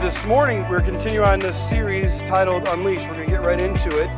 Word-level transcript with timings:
this 0.00 0.24
morning, 0.24 0.66
we're 0.70 0.80
continuing 0.80 1.28
on 1.28 1.38
this 1.38 1.56
series 1.68 2.20
titled 2.20 2.66
Unleash. 2.68 3.02
We're 3.02 3.16
going 3.16 3.26
to 3.26 3.30
get 3.30 3.44
right 3.44 3.60
into 3.60 4.00
it. 4.00 4.08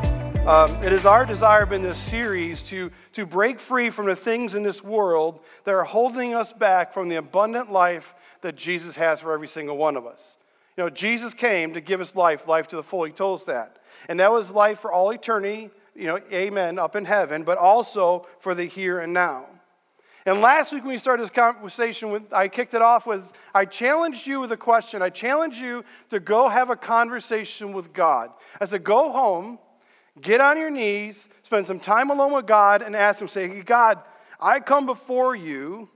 Um, 0.46 0.70
it 0.84 0.92
is 0.92 1.04
our 1.04 1.26
desire 1.26 1.70
in 1.74 1.82
this 1.82 1.96
series 1.96 2.62
to, 2.64 2.92
to 3.14 3.26
break 3.26 3.58
free 3.58 3.90
from 3.90 4.06
the 4.06 4.14
things 4.14 4.54
in 4.54 4.62
this 4.62 4.84
world 4.84 5.40
that 5.64 5.74
are 5.74 5.82
holding 5.82 6.36
us 6.36 6.52
back 6.52 6.94
from 6.94 7.08
the 7.08 7.16
abundant 7.16 7.72
life 7.72 8.14
that 8.42 8.54
Jesus 8.54 8.94
has 8.94 9.18
for 9.18 9.32
every 9.32 9.48
single 9.48 9.76
one 9.76 9.96
of 9.96 10.06
us. 10.06 10.38
You 10.76 10.84
know, 10.84 10.90
Jesus 10.90 11.34
came 11.34 11.74
to 11.74 11.80
give 11.80 12.00
us 12.00 12.14
life, 12.14 12.46
life 12.46 12.68
to 12.68 12.76
the 12.76 12.84
full. 12.84 13.02
He 13.02 13.10
told 13.10 13.40
us 13.40 13.46
that. 13.46 13.78
And 14.08 14.20
that 14.20 14.30
was 14.30 14.52
life 14.52 14.78
for 14.78 14.92
all 14.92 15.10
eternity, 15.10 15.68
you 15.96 16.06
know, 16.06 16.20
amen, 16.32 16.78
up 16.78 16.94
in 16.94 17.06
heaven, 17.06 17.42
but 17.42 17.58
also 17.58 18.28
for 18.38 18.54
the 18.54 18.66
here 18.66 19.00
and 19.00 19.12
now. 19.12 19.46
And 20.24 20.40
last 20.40 20.72
week 20.72 20.84
when 20.84 20.92
we 20.92 20.98
started 20.98 21.24
this 21.24 21.30
conversation, 21.30 22.12
with, 22.12 22.32
I 22.32 22.46
kicked 22.46 22.74
it 22.74 22.82
off 22.82 23.06
with 23.06 23.32
I 23.52 23.64
challenged 23.64 24.26
you 24.26 24.40
with 24.40 24.52
a 24.52 24.56
question. 24.56 25.02
I 25.02 25.10
challenged 25.10 25.60
you 25.60 25.84
to 26.10 26.20
go 26.20 26.48
have 26.48 26.70
a 26.70 26.76
conversation 26.76 27.72
with 27.72 27.92
God. 27.92 28.30
I 28.60 28.66
said, 28.66 28.84
go 28.84 29.10
home, 29.10 29.58
get 30.20 30.40
on 30.40 30.58
your 30.58 30.70
knees, 30.70 31.28
spend 31.42 31.66
some 31.66 31.80
time 31.80 32.10
alone 32.10 32.32
with 32.32 32.46
God, 32.46 32.82
and 32.82 32.94
ask 32.94 33.20
Him, 33.20 33.28
say, 33.28 33.62
God, 33.62 33.98
I 34.40 34.60
come 34.60 34.86
before 34.86 35.34
you 35.34 35.88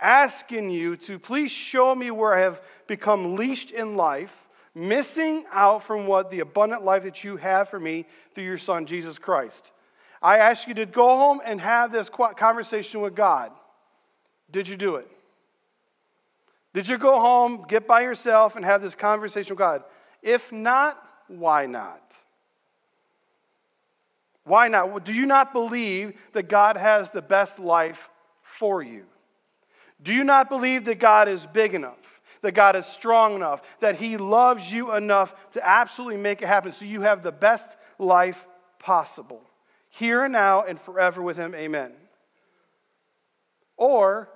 asking 0.00 0.70
you 0.70 0.96
to 0.96 1.18
please 1.18 1.52
show 1.52 1.94
me 1.94 2.10
where 2.10 2.34
I 2.34 2.40
have 2.40 2.62
become 2.86 3.36
leashed 3.36 3.70
in 3.70 3.96
life, 3.96 4.48
missing 4.74 5.44
out 5.52 5.84
from 5.84 6.06
what 6.06 6.30
the 6.30 6.40
abundant 6.40 6.84
life 6.84 7.04
that 7.04 7.22
you 7.22 7.36
have 7.36 7.68
for 7.68 7.78
me 7.78 8.06
through 8.34 8.44
your 8.44 8.58
Son, 8.58 8.86
Jesus 8.86 9.18
Christ. 9.18 9.72
I 10.22 10.38
ask 10.38 10.66
you 10.68 10.74
to 10.74 10.86
go 10.86 11.16
home 11.16 11.40
and 11.44 11.60
have 11.60 11.92
this 11.92 12.08
conversation 12.08 13.00
with 13.00 13.14
God. 13.14 13.52
Did 14.52 14.68
you 14.68 14.76
do 14.76 14.96
it? 14.96 15.08
Did 16.72 16.88
you 16.88 16.98
go 16.98 17.18
home, 17.18 17.64
get 17.68 17.86
by 17.86 18.02
yourself, 18.02 18.56
and 18.56 18.64
have 18.64 18.82
this 18.82 18.94
conversation 18.94 19.54
with 19.54 19.58
God? 19.58 19.82
If 20.22 20.52
not, 20.52 21.02
why 21.28 21.66
not? 21.66 22.14
Why 24.44 24.68
not? 24.68 25.04
Do 25.04 25.12
you 25.12 25.26
not 25.26 25.52
believe 25.52 26.14
that 26.32 26.48
God 26.48 26.76
has 26.76 27.10
the 27.10 27.22
best 27.22 27.58
life 27.58 28.08
for 28.42 28.82
you? 28.82 29.04
Do 30.02 30.12
you 30.12 30.24
not 30.24 30.48
believe 30.48 30.84
that 30.86 30.98
God 30.98 31.28
is 31.28 31.46
big 31.46 31.74
enough, 31.74 32.20
that 32.42 32.52
God 32.52 32.74
is 32.74 32.86
strong 32.86 33.34
enough, 33.34 33.62
that 33.80 33.96
He 33.96 34.16
loves 34.16 34.72
you 34.72 34.94
enough 34.94 35.34
to 35.52 35.66
absolutely 35.66 36.20
make 36.20 36.40
it 36.40 36.46
happen 36.46 36.72
so 36.72 36.84
you 36.84 37.02
have 37.02 37.22
the 37.22 37.32
best 37.32 37.76
life 37.98 38.46
possible, 38.78 39.42
here 39.88 40.24
and 40.24 40.32
now 40.32 40.62
and 40.62 40.80
forever 40.80 41.20
with 41.20 41.36
Him? 41.36 41.54
Amen. 41.54 41.92
Or 43.76 44.30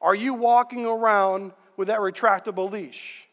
are 0.00 0.14
you 0.14 0.34
walking 0.34 0.86
around 0.86 1.52
with 1.76 1.88
that 1.88 2.00
retractable 2.00 2.70
leash? 2.70 3.26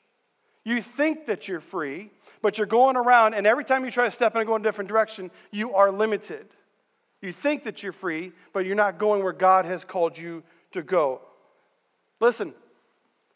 You 0.63 0.81
think 0.81 1.27
that 1.27 1.47
you're 1.47 1.59
free, 1.59 2.09
but 2.41 2.57
you're 2.57 2.67
going 2.67 2.95
around, 2.95 3.35
and 3.35 3.45
every 3.45 3.63
time 3.63 3.85
you 3.85 3.91
try 3.91 4.05
to 4.05 4.11
step 4.11 4.33
in 4.35 4.41
and 4.41 4.47
go 4.47 4.55
in 4.55 4.61
a 4.61 4.63
different 4.63 4.87
direction, 4.87 5.29
you 5.51 5.75
are 5.75 5.91
limited. 5.91 6.47
You 7.21 7.31
think 7.31 7.63
that 7.63 7.83
you're 7.83 7.91
free, 7.91 8.31
but 8.53 8.65
you're 8.65 8.75
not 8.75 8.97
going 8.97 9.23
where 9.23 9.33
God 9.33 9.65
has 9.65 9.85
called 9.85 10.17
you 10.17 10.43
to 10.71 10.81
go. 10.81 11.21
Listen, 12.19 12.53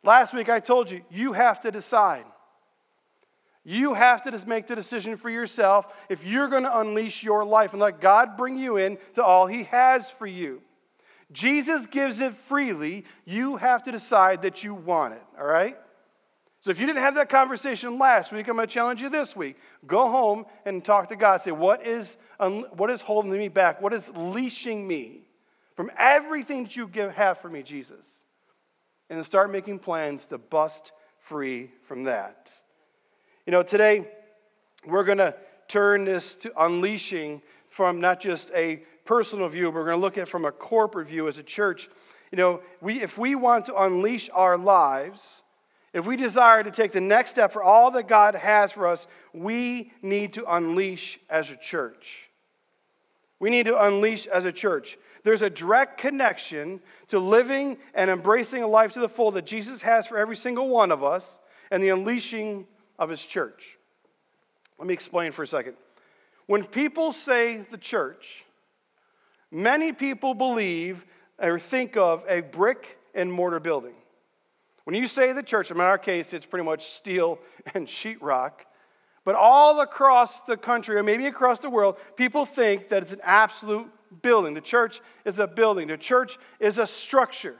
last 0.04 0.34
week 0.34 0.50
I 0.50 0.60
told 0.60 0.90
you, 0.90 1.02
you 1.10 1.34
have 1.34 1.62
to 1.62 1.72
decide. 1.72 2.26
You 3.64 3.94
have 3.94 4.24
to 4.24 4.32
just 4.32 4.48
make 4.48 4.68
the 4.68 4.76
decision 4.76 5.18
for 5.18 5.30
yourself 5.30 5.88
if 6.10 6.26
you're 6.26 6.48
going 6.48 6.64
to 6.64 6.80
unleash 6.80 7.24
your 7.24 7.46
life 7.46 7.74
and 7.74 7.82
let 7.82 8.02
God 8.02 8.38
bring 8.38 8.58
you 8.58 8.78
in 8.78 8.98
to 9.16 9.24
all 9.24 9.46
He 9.46 9.64
has 9.64 10.10
for 10.10 10.26
you. 10.26 10.62
Jesus 11.32 11.86
gives 11.86 12.20
it 12.20 12.36
freely. 12.36 13.06
You 13.26 13.58
have 13.58 13.84
to 13.84 13.92
decide 13.92 14.42
that 14.42 14.64
you 14.64 14.74
want 14.74 15.14
it, 15.14 15.24
all 15.40 15.46
right? 15.46 15.78
So 16.62 16.72
if 16.72 16.80
you 16.80 16.88
didn't 16.88 17.02
have 17.02 17.16
that 17.16 17.30
conversation 17.30 17.98
last 17.98 18.32
week, 18.32 18.48
I'm 18.48 18.56
going 18.56 18.68
to 18.68 18.74
challenge 18.74 19.02
you 19.02 19.10
this 19.10 19.36
week. 19.36 19.58
Go 19.88 20.10
home 20.10 20.46
and 20.66 20.84
talk 20.84 21.08
to 21.10 21.16
God. 21.16 21.42
Say, 21.42 21.52
what 21.52 21.86
is, 21.86 22.18
what 22.38 22.90
is 22.90 23.02
holding 23.02 23.32
me 23.32 23.48
back? 23.48 23.82
What 23.82 23.94
is 23.94 24.10
leashing 24.14 24.86
me 24.88 25.22
from 25.76 25.90
everything 25.98 26.64
that 26.64 26.76
you 26.76 26.88
give, 26.88 27.14
have 27.14 27.38
for 27.38 27.50
me, 27.50 27.64
Jesus? 27.64 28.26
And 29.10 29.26
start 29.26 29.52
making 29.52 29.80
plans 29.80 30.26
to 30.28 30.38
bust 30.38 30.92
free 31.20 31.72
from 31.86 32.04
that. 32.04 32.52
You 33.46 33.52
know, 33.52 33.64
today 33.64 34.12
we're 34.86 35.06
going 35.06 35.20
to 35.20 35.36
turn 35.68 36.04
this 36.04 36.36
to 36.38 36.52
unleashing 36.62 37.42
from 37.70 38.02
not 38.02 38.20
just 38.20 38.52
a 38.52 38.84
personal 39.10 39.50
view, 39.50 39.66
but 39.66 39.74
we're 39.74 39.86
going 39.86 39.98
to 39.98 40.02
look 40.02 40.20
at 40.20 40.22
it 40.22 40.28
from 40.28 40.46
a 40.46 40.52
corporate 40.52 41.08
view 41.08 41.28
as 41.28 41.40
a 41.40 41.44
church. 41.44 41.90
You 42.32 42.38
know, 42.38 42.62
we, 42.80 43.02
if 43.02 43.18
we 43.18 43.34
want 43.34 43.66
to 43.66 43.76
unleash 43.76 44.30
our 44.36 44.56
lives, 44.56 45.42
if 45.94 46.06
we 46.06 46.16
desire 46.16 46.62
to 46.62 46.70
take 46.70 46.92
the 46.92 47.02
next 47.02 47.32
step 47.32 47.52
for 47.52 47.64
all 47.64 47.90
that 47.90 48.08
God 48.08 48.36
has 48.36 48.72
for 48.72 48.86
us, 48.86 49.08
we 49.34 49.92
need 50.04 50.34
to 50.34 50.46
unleash 50.48 51.20
as 51.28 51.50
a 51.50 51.56
church. 51.56 52.30
We 53.40 53.50
need 53.50 53.66
to 53.66 53.84
unleash 53.84 54.28
as 54.28 54.46
a 54.46 54.52
church. 54.52 54.96
There's 55.24 55.42
a 55.42 55.50
direct 55.50 55.98
connection 55.98 56.80
to 57.08 57.18
living 57.18 57.80
and 57.96 58.12
embracing 58.12 58.62
a 58.62 58.68
life 58.68 58.92
to 58.92 59.00
the 59.00 59.10
full 59.10 59.32
that 59.32 59.48
Jesus 59.48 59.82
has 59.82 60.06
for 60.06 60.20
every 60.20 60.36
single 60.36 60.70
one 60.70 60.92
of 60.92 61.04
us 61.04 61.40
and 61.72 61.82
the 61.82 61.90
unleashing 61.90 62.68
of 63.00 63.10
his 63.10 63.26
church. 63.26 63.80
Let 64.78 64.88
me 64.88 64.94
explain 64.94 65.32
for 65.32 65.42
a 65.42 65.48
second. 65.48 65.78
When 66.46 66.64
people 66.64 67.12
say 67.12 67.66
the 67.72 67.78
church, 67.80 68.46
Many 69.52 69.94
people 69.94 70.34
believe 70.34 71.06
or 71.40 71.58
think 71.58 71.98
of 71.98 72.24
a 72.28 72.42
brick 72.42 72.98
and 73.16 73.32
mortar 73.32 73.60
building. 73.60 73.96
When 74.84 74.96
you 74.96 75.08
say 75.08 75.34
the 75.34 75.44
church, 75.44 75.72
in 75.72 75.80
our 75.80 75.98
case, 75.98 76.34
it's 76.34 76.46
pretty 76.46 76.66
much 76.66 76.92
steel 76.92 77.40
and 77.74 77.88
sheetrock. 77.88 78.52
But 79.26 79.36
all 79.36 79.82
across 79.82 80.42
the 80.44 80.58
country, 80.58 80.98
or 80.98 81.04
maybe 81.04 81.28
across 81.28 81.60
the 81.60 81.70
world, 81.70 81.98
people 82.16 82.46
think 82.46 82.90
that 82.90 83.04
it's 83.04 83.12
an 83.12 83.22
absolute 83.24 83.88
building. 84.22 84.54
The 84.54 84.62
church 84.62 85.02
is 85.26 85.40
a 85.40 85.48
building, 85.48 85.88
the 85.88 85.98
church 85.98 86.38
is 86.60 86.78
a 86.78 86.88
structure 86.88 87.58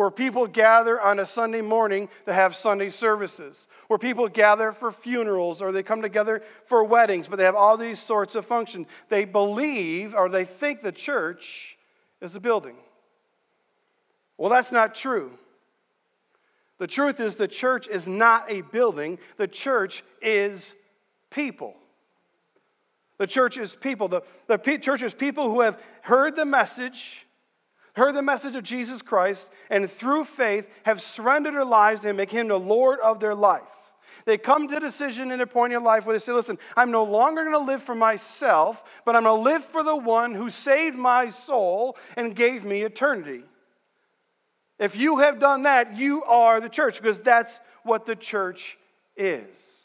where 0.00 0.10
people 0.10 0.46
gather 0.46 0.98
on 0.98 1.18
a 1.18 1.26
Sunday 1.26 1.60
morning 1.60 2.08
to 2.24 2.32
have 2.32 2.56
Sunday 2.56 2.88
services, 2.88 3.68
where 3.86 3.98
people 3.98 4.30
gather 4.30 4.72
for 4.72 4.90
funerals 4.90 5.60
or 5.60 5.72
they 5.72 5.82
come 5.82 6.00
together 6.00 6.42
for 6.64 6.82
weddings, 6.82 7.28
but 7.28 7.36
they 7.36 7.44
have 7.44 7.54
all 7.54 7.76
these 7.76 7.98
sorts 7.98 8.34
of 8.34 8.46
functions. 8.46 8.86
They 9.10 9.26
believe 9.26 10.14
or 10.14 10.30
they 10.30 10.46
think 10.46 10.80
the 10.80 10.90
church 10.90 11.76
is 12.22 12.34
a 12.34 12.40
building. 12.40 12.76
Well, 14.38 14.48
that's 14.48 14.72
not 14.72 14.94
true. 14.94 15.32
The 16.78 16.86
truth 16.86 17.20
is, 17.20 17.36
the 17.36 17.46
church 17.46 17.86
is 17.86 18.08
not 18.08 18.50
a 18.50 18.62
building, 18.62 19.18
the 19.36 19.48
church 19.48 20.02
is 20.22 20.76
people. 21.28 21.74
The 23.18 23.26
church 23.26 23.58
is 23.58 23.76
people. 23.76 24.08
The, 24.08 24.22
the 24.46 24.56
church 24.56 25.02
is 25.02 25.12
people 25.12 25.50
who 25.50 25.60
have 25.60 25.78
heard 26.00 26.36
the 26.36 26.46
message 26.46 27.26
heard 28.00 28.16
the 28.16 28.22
message 28.22 28.56
of 28.56 28.64
Jesus 28.64 29.02
Christ, 29.02 29.50
and 29.68 29.88
through 29.88 30.24
faith 30.24 30.66
have 30.84 31.02
surrendered 31.02 31.54
their 31.54 31.64
lives 31.66 32.04
and 32.04 32.16
make 32.16 32.30
him 32.30 32.48
the 32.48 32.58
Lord 32.58 32.98
of 33.00 33.20
their 33.20 33.34
life. 33.34 33.62
They 34.24 34.38
come 34.38 34.68
to 34.68 34.78
a 34.78 34.80
decision 34.80 35.30
in 35.30 35.40
a 35.40 35.46
point 35.46 35.74
in 35.74 35.84
life 35.84 36.06
where 36.06 36.14
they 36.14 36.18
say, 36.18 36.32
Listen, 36.32 36.58
I'm 36.76 36.90
no 36.90 37.04
longer 37.04 37.42
going 37.44 37.54
to 37.54 37.72
live 37.72 37.82
for 37.82 37.94
myself, 37.94 38.82
but 39.04 39.16
I'm 39.16 39.24
going 39.24 39.36
to 39.36 39.50
live 39.50 39.64
for 39.64 39.82
the 39.84 39.94
one 39.96 40.34
who 40.34 40.48
saved 40.48 40.96
my 40.96 41.28
soul 41.28 41.96
and 42.16 42.34
gave 42.34 42.64
me 42.64 42.82
eternity. 42.82 43.44
If 44.78 44.96
you 44.96 45.18
have 45.18 45.38
done 45.38 45.62
that, 45.62 45.98
you 45.98 46.24
are 46.24 46.58
the 46.58 46.70
church 46.70 47.00
because 47.00 47.20
that's 47.20 47.60
what 47.82 48.06
the 48.06 48.16
church 48.16 48.78
is. 49.14 49.84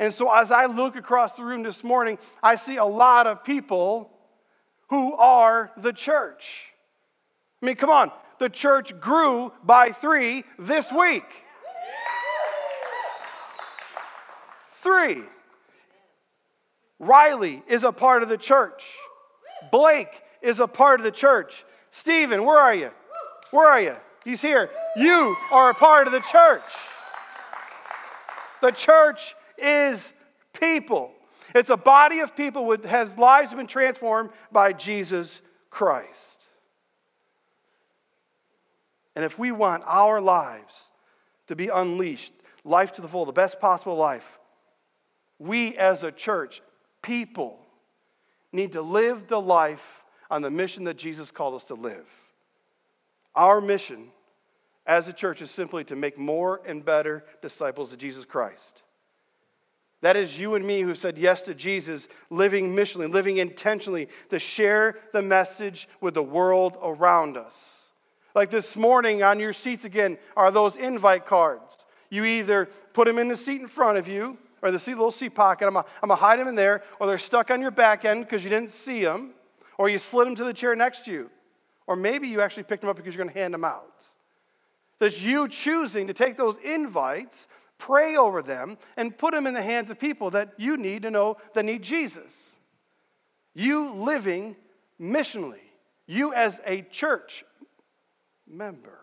And 0.00 0.12
so, 0.12 0.32
as 0.32 0.50
I 0.50 0.66
look 0.66 0.96
across 0.96 1.36
the 1.36 1.44
room 1.44 1.62
this 1.62 1.84
morning, 1.84 2.18
I 2.42 2.56
see 2.56 2.76
a 2.76 2.84
lot 2.84 3.28
of 3.28 3.44
people 3.44 4.10
who 4.88 5.14
are 5.14 5.70
the 5.76 5.92
church. 5.92 6.73
I 7.64 7.66
mean, 7.66 7.76
come 7.76 7.88
on. 7.88 8.12
The 8.40 8.50
church 8.50 9.00
grew 9.00 9.50
by 9.64 9.90
three 9.90 10.44
this 10.58 10.92
week. 10.92 11.24
Three. 14.72 15.22
Riley 16.98 17.62
is 17.66 17.82
a 17.82 17.90
part 17.90 18.22
of 18.22 18.28
the 18.28 18.36
church. 18.36 18.84
Blake 19.72 20.20
is 20.42 20.60
a 20.60 20.66
part 20.66 21.00
of 21.00 21.04
the 21.04 21.10
church. 21.10 21.64
Stephen, 21.90 22.44
where 22.44 22.58
are 22.58 22.74
you? 22.74 22.90
Where 23.50 23.66
are 23.66 23.80
you? 23.80 23.96
He's 24.26 24.42
here. 24.42 24.68
You 24.94 25.34
are 25.50 25.70
a 25.70 25.74
part 25.74 26.06
of 26.06 26.12
the 26.12 26.20
church. 26.20 26.70
The 28.60 28.72
church 28.72 29.34
is 29.56 30.12
people. 30.52 31.12
It's 31.54 31.70
a 31.70 31.78
body 31.78 32.20
of 32.20 32.36
people 32.36 32.68
that 32.68 32.84
has 32.84 33.16
lives 33.16 33.54
been 33.54 33.66
transformed 33.66 34.28
by 34.52 34.74
Jesus 34.74 35.40
Christ. 35.70 36.33
And 39.16 39.24
if 39.24 39.38
we 39.38 39.52
want 39.52 39.84
our 39.86 40.20
lives 40.20 40.90
to 41.46 41.56
be 41.56 41.68
unleashed, 41.68 42.32
life 42.64 42.92
to 42.94 43.02
the 43.02 43.08
full, 43.08 43.24
the 43.24 43.32
best 43.32 43.60
possible 43.60 43.96
life, 43.96 44.38
we 45.38 45.76
as 45.76 46.02
a 46.02 46.12
church, 46.12 46.62
people, 47.02 47.58
need 48.52 48.72
to 48.72 48.82
live 48.82 49.26
the 49.28 49.40
life 49.40 50.04
on 50.30 50.42
the 50.42 50.50
mission 50.50 50.84
that 50.84 50.96
Jesus 50.96 51.30
called 51.30 51.54
us 51.54 51.64
to 51.64 51.74
live. 51.74 52.06
Our 53.34 53.60
mission 53.60 54.08
as 54.86 55.08
a 55.08 55.12
church 55.12 55.42
is 55.42 55.50
simply 55.50 55.84
to 55.84 55.96
make 55.96 56.18
more 56.18 56.60
and 56.66 56.84
better 56.84 57.24
disciples 57.42 57.92
of 57.92 57.98
Jesus 57.98 58.24
Christ. 58.24 58.82
That 60.02 60.16
is 60.16 60.38
you 60.38 60.54
and 60.54 60.66
me 60.66 60.82
who 60.82 60.94
said 60.94 61.16
yes 61.16 61.42
to 61.42 61.54
Jesus, 61.54 62.08
living 62.28 62.76
missionally, 62.76 63.10
living 63.10 63.38
intentionally 63.38 64.08
to 64.28 64.38
share 64.38 64.98
the 65.12 65.22
message 65.22 65.88
with 66.00 66.14
the 66.14 66.22
world 66.22 66.76
around 66.82 67.38
us. 67.38 67.73
Like 68.34 68.50
this 68.50 68.76
morning 68.76 69.22
on 69.22 69.38
your 69.38 69.52
seats 69.52 69.84
again 69.84 70.18
are 70.36 70.50
those 70.50 70.76
invite 70.76 71.26
cards. 71.26 71.78
You 72.10 72.24
either 72.24 72.68
put 72.92 73.06
them 73.06 73.18
in 73.18 73.28
the 73.28 73.36
seat 73.36 73.60
in 73.60 73.68
front 73.68 73.98
of 73.98 74.08
you 74.08 74.38
or 74.62 74.70
the 74.70 74.78
seat, 74.78 74.94
little 74.94 75.10
seat 75.10 75.34
pocket. 75.34 75.66
I'm 75.66 75.74
going 75.74 75.84
to 76.08 76.14
hide 76.14 76.38
them 76.38 76.48
in 76.48 76.54
there, 76.54 76.82
or 76.98 77.06
they're 77.06 77.18
stuck 77.18 77.50
on 77.50 77.60
your 77.60 77.70
back 77.70 78.04
end 78.04 78.24
because 78.24 78.42
you 78.42 78.50
didn't 78.50 78.70
see 78.70 79.04
them, 79.04 79.34
or 79.76 79.90
you 79.90 79.98
slid 79.98 80.26
them 80.26 80.34
to 80.36 80.44
the 80.44 80.54
chair 80.54 80.74
next 80.74 81.04
to 81.04 81.12
you. 81.12 81.30
Or 81.86 81.96
maybe 81.96 82.28
you 82.28 82.40
actually 82.40 82.62
picked 82.62 82.80
them 82.80 82.88
up 82.88 82.96
because 82.96 83.14
you're 83.14 83.22
going 83.22 83.34
to 83.34 83.38
hand 83.38 83.52
them 83.52 83.64
out. 83.64 84.06
That's 85.00 85.20
you 85.20 85.48
choosing 85.48 86.06
to 86.06 86.14
take 86.14 86.38
those 86.38 86.56
invites 86.64 87.46
pray 87.78 88.16
over 88.16 88.42
them, 88.42 88.78
and 88.96 89.16
put 89.16 89.32
them 89.32 89.46
in 89.46 89.54
the 89.54 89.62
hands 89.62 89.90
of 89.90 89.98
people 89.98 90.30
that 90.30 90.54
you 90.56 90.76
need 90.76 91.02
to 91.02 91.10
know 91.10 91.36
that 91.52 91.64
need 91.64 91.82
Jesus. 91.82 92.56
You 93.54 93.92
living 93.92 94.56
missionally, 95.00 95.60
you 96.06 96.32
as 96.32 96.60
a 96.64 96.82
church 96.82 97.44
member. 98.56 98.98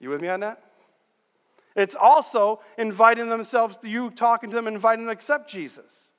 You 0.00 0.10
with 0.10 0.20
me 0.20 0.28
on 0.28 0.40
that? 0.40 0.62
It's 1.76 1.94
also 1.94 2.60
inviting 2.78 3.28
themselves, 3.28 3.76
you 3.82 4.10
talking 4.10 4.50
to 4.50 4.56
them, 4.56 4.66
inviting 4.66 5.06
them 5.06 5.14
to 5.14 5.18
accept 5.18 5.50
Jesus. 5.50 6.10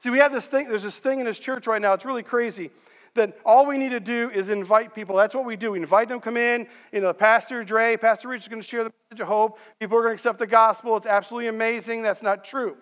See, 0.00 0.10
we 0.10 0.18
have 0.18 0.32
this 0.32 0.46
thing, 0.46 0.68
there's 0.68 0.82
this 0.82 0.98
thing 0.98 1.20
in 1.20 1.26
this 1.26 1.38
church 1.38 1.66
right 1.66 1.80
now, 1.80 1.92
it's 1.92 2.04
really 2.04 2.22
crazy 2.22 2.70
that 3.16 3.36
all 3.44 3.66
we 3.66 3.76
need 3.76 3.90
to 3.90 4.00
do 4.00 4.30
is 4.30 4.48
invite 4.48 4.94
people. 4.94 5.16
That's 5.16 5.34
what 5.34 5.44
we 5.44 5.56
do. 5.56 5.72
We 5.72 5.80
invite 5.80 6.08
them 6.08 6.20
to 6.20 6.24
come 6.24 6.36
in. 6.36 6.68
You 6.92 7.00
know, 7.00 7.12
Pastor 7.12 7.64
Dre, 7.64 7.96
Pastor 7.96 8.28
Rich 8.28 8.42
is 8.42 8.48
going 8.48 8.62
to 8.62 8.68
share 8.68 8.84
the 8.84 8.92
message 9.10 9.20
of 9.20 9.26
hope. 9.26 9.58
People 9.80 9.98
are 9.98 10.02
going 10.02 10.12
to 10.12 10.14
accept 10.14 10.38
the 10.38 10.46
gospel. 10.46 10.96
It's 10.96 11.06
absolutely 11.06 11.48
amazing. 11.48 12.02
That's 12.02 12.22
not 12.22 12.44
true. 12.44 12.76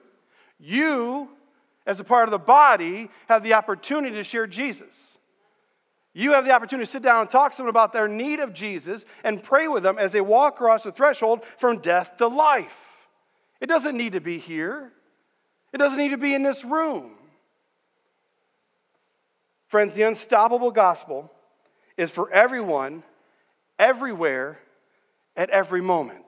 You, 0.58 1.30
as 1.86 2.00
a 2.00 2.04
part 2.04 2.28
of 2.28 2.30
the 2.32 2.38
body, 2.38 3.10
have 3.28 3.42
the 3.42 3.54
opportunity 3.54 4.16
to 4.16 4.24
share 4.24 4.46
Jesus. 4.46 5.13
You 6.14 6.32
have 6.32 6.44
the 6.44 6.52
opportunity 6.52 6.86
to 6.86 6.92
sit 6.92 7.02
down 7.02 7.22
and 7.22 7.30
talk 7.30 7.50
to 7.50 7.56
someone 7.56 7.70
about 7.70 7.92
their 7.92 8.06
need 8.06 8.38
of 8.38 8.54
Jesus 8.54 9.04
and 9.24 9.42
pray 9.42 9.66
with 9.66 9.82
them 9.82 9.98
as 9.98 10.12
they 10.12 10.20
walk 10.20 10.54
across 10.54 10.84
the 10.84 10.92
threshold 10.92 11.44
from 11.58 11.80
death 11.80 12.16
to 12.18 12.28
life. 12.28 13.08
It 13.60 13.66
doesn't 13.66 13.96
need 13.96 14.12
to 14.12 14.20
be 14.20 14.38
here, 14.38 14.92
it 15.72 15.78
doesn't 15.78 15.98
need 15.98 16.10
to 16.10 16.16
be 16.16 16.32
in 16.32 16.44
this 16.44 16.64
room. 16.64 17.10
Friends, 19.66 19.94
the 19.94 20.02
unstoppable 20.02 20.70
gospel 20.70 21.32
is 21.96 22.12
for 22.12 22.30
everyone, 22.30 23.02
everywhere, 23.76 24.60
at 25.36 25.50
every 25.50 25.80
moment. 25.80 26.24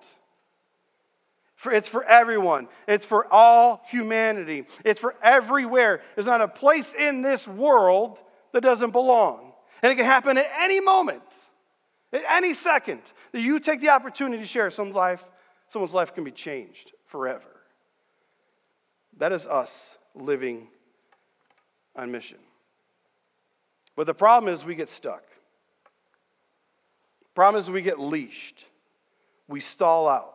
For, 1.54 1.72
it's 1.72 1.88
for 1.88 2.02
everyone. 2.04 2.66
It's 2.88 3.06
for 3.06 3.32
all 3.32 3.82
humanity. 3.88 4.66
It's 4.84 5.00
for 5.00 5.14
everywhere. 5.22 6.02
There's 6.14 6.26
not 6.26 6.40
a 6.40 6.48
place 6.48 6.92
in 6.92 7.22
this 7.22 7.46
world 7.46 8.18
that 8.52 8.62
doesn't 8.62 8.90
belong. 8.90 9.45
And 9.82 9.92
it 9.92 9.96
can 9.96 10.04
happen 10.04 10.38
at 10.38 10.50
any 10.58 10.80
moment, 10.80 11.22
at 12.12 12.24
any 12.28 12.54
second, 12.54 13.00
that 13.32 13.40
you 13.40 13.60
take 13.60 13.80
the 13.80 13.90
opportunity 13.90 14.42
to 14.42 14.48
share 14.48 14.70
someone's 14.70 14.96
life, 14.96 15.24
someone's 15.68 15.94
life 15.94 16.14
can 16.14 16.24
be 16.24 16.30
changed 16.30 16.92
forever. 17.06 17.44
That 19.18 19.32
is 19.32 19.46
us 19.46 19.96
living 20.14 20.68
on 21.94 22.10
mission. 22.10 22.38
But 23.96 24.06
the 24.06 24.14
problem 24.14 24.52
is 24.52 24.64
we 24.64 24.74
get 24.74 24.88
stuck. 24.88 25.24
The 27.20 27.34
problem 27.34 27.60
is 27.60 27.70
we 27.70 27.82
get 27.82 27.98
leashed. 27.98 28.64
We 29.48 29.60
stall 29.60 30.08
out. 30.08 30.34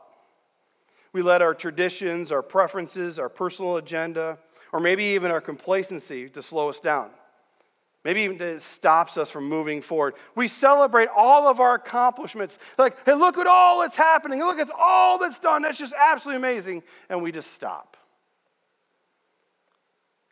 We 1.14 1.22
let 1.22 1.42
our 1.42 1.54
traditions, 1.54 2.32
our 2.32 2.42
preferences, 2.42 3.20
our 3.20 3.30
personal 3.30 3.78
agenda, 3.78 4.38
or 4.72 4.80
maybe 4.80 5.04
even 5.04 5.30
our 5.30 5.42
complacency 5.42 6.30
to 6.30 6.42
slow 6.42 6.70
us 6.70 6.80
down. 6.80 7.12
Maybe 8.04 8.22
even 8.22 8.42
it 8.42 8.62
stops 8.62 9.16
us 9.16 9.30
from 9.30 9.46
moving 9.48 9.82
forward. 9.82 10.16
We 10.34 10.48
celebrate 10.48 11.10
all 11.16 11.48
of 11.48 11.60
our 11.60 11.76
accomplishments. 11.76 12.58
Like, 12.78 12.98
hey, 13.06 13.14
look 13.14 13.38
at 13.38 13.46
all 13.46 13.82
that's 13.82 13.96
happening. 13.96 14.40
Look 14.40 14.60
at 14.60 14.72
all 14.76 15.20
that's 15.20 15.40
done. 15.40 15.62
That's 15.62 15.78
just 15.78 15.94
absolutely 15.94 16.38
amazing. 16.38 16.82
And 17.10 17.22
we 17.22 17.32
just 17.32 17.54
stop. 17.54 17.98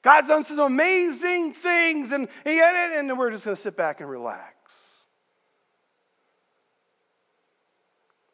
God's 0.01 0.29
done 0.29 0.43
some 0.43 0.59
amazing 0.59 1.53
things, 1.53 2.13
and, 2.13 2.29
and 2.45 3.17
we're 3.17 3.31
just 3.31 3.43
going 3.43 3.55
to 3.55 3.61
sit 3.61 3.75
back 3.75 3.99
and 3.99 4.09
relax. 4.09 4.53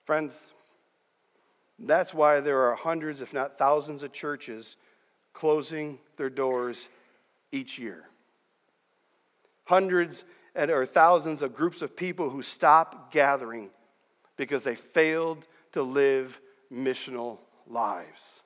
Friends, 0.06 0.48
that's 1.80 2.14
why 2.14 2.40
there 2.40 2.70
are 2.70 2.76
hundreds, 2.76 3.20
if 3.20 3.34
not 3.34 3.58
thousands, 3.58 4.04
of 4.04 4.14
churches 4.14 4.78
closing 5.34 5.98
their 6.18 6.30
doors 6.30 6.88
each 7.52 7.80
year. 7.80 8.06
Hundreds 9.66 10.24
or 10.56 10.86
thousands 10.86 11.42
of 11.42 11.54
groups 11.54 11.82
of 11.82 11.96
people 11.96 12.30
who 12.30 12.42
stop 12.42 13.12
gathering 13.12 13.70
because 14.38 14.64
they 14.64 14.76
failed 14.76 15.48
to 15.74 15.82
live 15.82 16.40
missional 16.72 17.40
lives. 17.68 18.42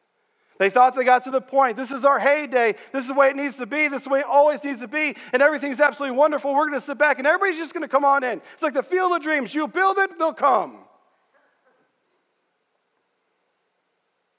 They 0.57 0.69
thought 0.69 0.93
they 0.93 1.05
got 1.05 1.23
to 1.23 1.31
the 1.31 1.39
point. 1.39 1.77
This 1.77 1.89
is 1.89 2.03
our 2.03 2.19
heyday. 2.19 2.75
This 2.91 3.03
is 3.03 3.07
the 3.07 3.13
way 3.13 3.29
it 3.29 3.35
needs 3.37 3.55
to 3.55 3.65
be. 3.65 3.87
This 3.87 4.01
is 4.01 4.03
the 4.03 4.09
way 4.09 4.19
it 4.19 4.25
always 4.25 4.61
needs 4.61 4.81
to 4.81 4.89
be. 4.89 5.15
And 5.31 5.41
everything's 5.41 5.79
absolutely 5.79 6.17
wonderful. 6.17 6.53
We're 6.53 6.67
going 6.67 6.79
to 6.79 6.85
sit 6.85 6.97
back 6.97 7.17
and 7.17 7.25
everybody's 7.25 7.57
just 7.57 7.73
going 7.73 7.83
to 7.83 7.87
come 7.87 8.03
on 8.03 8.25
in. 8.25 8.41
It's 8.53 8.61
like 8.61 8.73
the 8.73 8.83
field 8.83 9.13
of 9.13 9.21
dreams. 9.21 9.55
You 9.55 9.69
build 9.69 9.97
it, 9.97 10.19
they'll 10.19 10.33
come. 10.33 10.79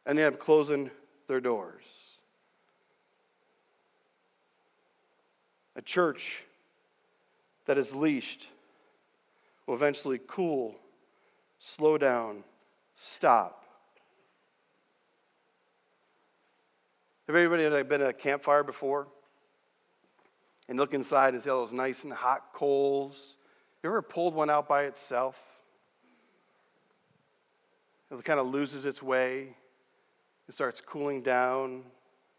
And 0.04 0.18
they 0.18 0.24
end 0.24 0.34
up 0.34 0.40
closing 0.40 0.90
their 1.26 1.40
doors. 1.40 1.84
A 5.74 5.80
church 5.80 6.44
that 7.66 7.78
is 7.78 7.94
leashed 7.94 8.48
will 9.66 9.74
eventually 9.74 10.20
cool, 10.26 10.74
slow 11.58 11.98
down, 11.98 12.42
stop, 12.96 13.60
Have 17.30 17.36
anybody 17.36 17.82
been 17.84 18.02
at 18.02 18.08
a 18.08 18.12
campfire 18.12 18.64
before? 18.64 19.06
And 20.68 20.76
look 20.76 20.94
inside 20.94 21.32
and 21.32 21.40
see 21.40 21.48
all 21.48 21.64
those 21.64 21.72
nice 21.72 22.02
and 22.02 22.12
hot 22.12 22.52
coals? 22.52 23.36
You 23.84 23.88
ever 23.88 24.02
pulled 24.02 24.34
one 24.34 24.50
out 24.50 24.66
by 24.66 24.86
itself? 24.86 25.40
It 28.10 28.24
kind 28.24 28.40
of 28.40 28.48
loses 28.48 28.84
its 28.84 29.00
way. 29.00 29.54
It 30.48 30.56
starts 30.56 30.80
cooling 30.80 31.22
down. 31.22 31.84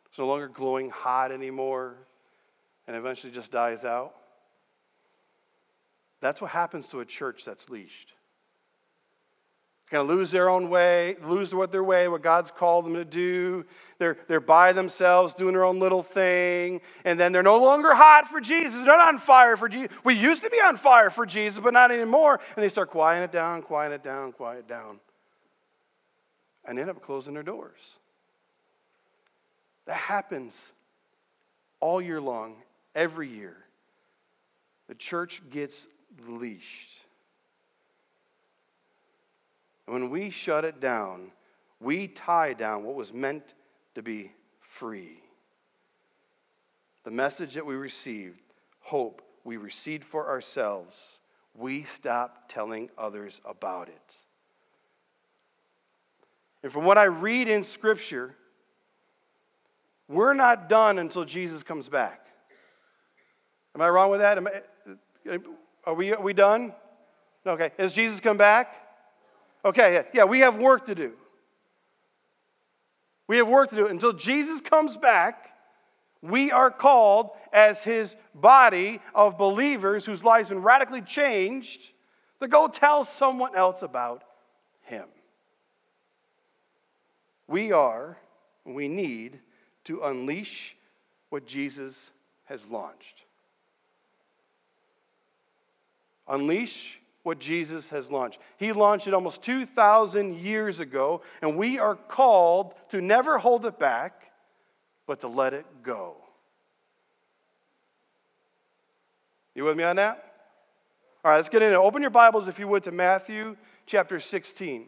It's 0.09 0.19
no 0.19 0.27
longer 0.27 0.49
glowing 0.49 0.89
hot 0.89 1.31
anymore. 1.31 1.95
And 2.85 2.97
eventually 2.97 3.31
just 3.31 3.49
dies 3.49 3.85
out. 3.85 4.13
That's 6.21 6.39
what 6.39 6.51
happens 6.51 6.87
to 6.89 7.01
a 7.01 7.05
church 7.05 7.43
that's 7.43 7.69
leashed 7.69 8.13
Going 9.91 10.07
to 10.07 10.13
lose 10.13 10.31
their 10.31 10.49
own 10.49 10.69
way, 10.69 11.17
lose 11.21 11.53
what 11.53 11.73
their 11.73 11.83
way, 11.83 12.07
what 12.07 12.21
God's 12.21 12.49
called 12.49 12.85
them 12.85 12.93
to 12.93 13.03
do. 13.03 13.65
They're, 13.97 14.17
they're 14.29 14.39
by 14.39 14.71
themselves 14.71 15.33
doing 15.33 15.51
their 15.51 15.65
own 15.65 15.79
little 15.79 16.01
thing. 16.01 16.79
And 17.03 17.19
then 17.19 17.33
they're 17.33 17.43
no 17.43 17.59
longer 17.59 17.93
hot 17.93 18.29
for 18.29 18.39
Jesus. 18.39 18.75
They're 18.75 18.85
not 18.85 19.09
on 19.09 19.19
fire 19.19 19.57
for 19.57 19.67
Jesus. 19.67 19.91
We 20.05 20.13
used 20.13 20.43
to 20.43 20.49
be 20.49 20.61
on 20.61 20.77
fire 20.77 21.09
for 21.09 21.25
Jesus, 21.25 21.59
but 21.59 21.73
not 21.73 21.91
anymore. 21.91 22.39
And 22.55 22.63
they 22.63 22.69
start 22.69 22.89
quieting 22.89 23.23
it 23.23 23.33
down, 23.33 23.63
quieting 23.63 23.95
it 23.95 24.01
down, 24.03 24.31
quiet 24.31 24.59
it 24.59 24.67
down. 24.69 25.01
And 26.63 26.79
end 26.79 26.89
up 26.89 27.01
closing 27.01 27.33
their 27.33 27.43
doors. 27.43 27.97
That 29.87 29.95
happens 29.95 30.71
all 31.81 32.01
year 32.01 32.21
long, 32.21 32.55
every 32.95 33.27
year. 33.27 33.57
The 34.87 34.95
church 34.95 35.41
gets 35.49 35.85
leashed. 36.27 36.99
And 39.85 39.93
when 39.93 40.09
we 40.09 40.29
shut 40.29 40.65
it 40.65 40.79
down, 40.79 41.31
we 41.79 42.07
tie 42.07 42.53
down 42.53 42.83
what 42.83 42.95
was 42.95 43.13
meant 43.13 43.53
to 43.95 44.01
be 44.01 44.31
free. 44.59 45.19
The 47.03 47.11
message 47.11 47.55
that 47.55 47.65
we 47.65 47.75
received, 47.75 48.39
hope 48.81 49.21
we 49.43 49.57
received 49.57 50.05
for 50.05 50.29
ourselves, 50.29 51.19
we 51.55 51.83
stop 51.83 52.45
telling 52.47 52.89
others 52.97 53.41
about 53.43 53.89
it. 53.89 54.17
And 56.63 56.71
from 56.71 56.85
what 56.85 56.97
I 56.97 57.05
read 57.05 57.49
in 57.49 57.63
Scripture, 57.63 58.35
we're 60.07 60.33
not 60.33 60.69
done 60.69 60.99
until 60.99 61.25
Jesus 61.25 61.63
comes 61.63 61.89
back. 61.89 62.27
Am 63.73 63.81
I 63.81 63.89
wrong 63.89 64.11
with 64.11 64.19
that? 64.19 64.37
I, 65.27 65.39
are, 65.85 65.93
we, 65.93 66.13
are 66.13 66.21
we 66.21 66.33
done? 66.33 66.73
Okay. 67.45 67.71
Has 67.77 67.93
Jesus 67.93 68.19
come 68.19 68.37
back? 68.37 68.75
Okay, 69.63 69.93
yeah, 69.93 70.03
yeah, 70.13 70.23
we 70.23 70.39
have 70.39 70.57
work 70.57 70.87
to 70.87 70.95
do. 70.95 71.13
We 73.27 73.37
have 73.37 73.47
work 73.47 73.69
to 73.69 73.75
do. 73.75 73.87
Until 73.87 74.13
Jesus 74.13 74.59
comes 74.59 74.97
back, 74.97 75.55
we 76.21 76.51
are 76.51 76.71
called 76.71 77.29
as 77.53 77.83
his 77.83 78.15
body 78.33 78.99
of 79.13 79.37
believers 79.37 80.05
whose 80.05 80.23
lives 80.23 80.49
have 80.49 80.57
been 80.57 80.63
radically 80.63 81.01
changed 81.01 81.91
to 82.41 82.47
go 82.47 82.67
tell 82.67 83.03
someone 83.03 83.55
else 83.55 83.83
about 83.83 84.23
him. 84.83 85.05
We 87.47 87.71
are, 87.71 88.17
we 88.65 88.87
need 88.87 89.39
to 89.85 90.01
unleash 90.01 90.75
what 91.29 91.45
Jesus 91.45 92.09
has 92.45 92.65
launched. 92.67 93.23
Unleash 96.31 97.01
what 97.23 97.39
Jesus 97.39 97.89
has 97.89 98.09
launched. 98.09 98.39
He 98.57 98.71
launched 98.71 99.07
it 99.07 99.13
almost 99.13 99.43
2,000 99.43 100.37
years 100.37 100.79
ago, 100.79 101.21
and 101.41 101.57
we 101.57 101.77
are 101.77 101.95
called 101.95 102.73
to 102.89 103.01
never 103.01 103.37
hold 103.37 103.65
it 103.65 103.77
back, 103.77 104.31
but 105.05 105.19
to 105.19 105.27
let 105.27 105.53
it 105.53 105.65
go. 105.83 106.15
You 109.53 109.65
with 109.65 109.75
me 109.75 109.83
on 109.83 109.97
that? 109.97 110.23
All 111.23 111.31
right, 111.31 111.37
let's 111.37 111.49
get 111.49 111.61
into 111.61 111.75
it. 111.75 111.79
Open 111.79 112.01
your 112.01 112.09
Bibles, 112.09 112.47
if 112.47 112.57
you 112.57 112.67
would, 112.69 112.85
to 112.85 112.91
Matthew 112.91 113.57
chapter 113.85 114.19
16. 114.19 114.87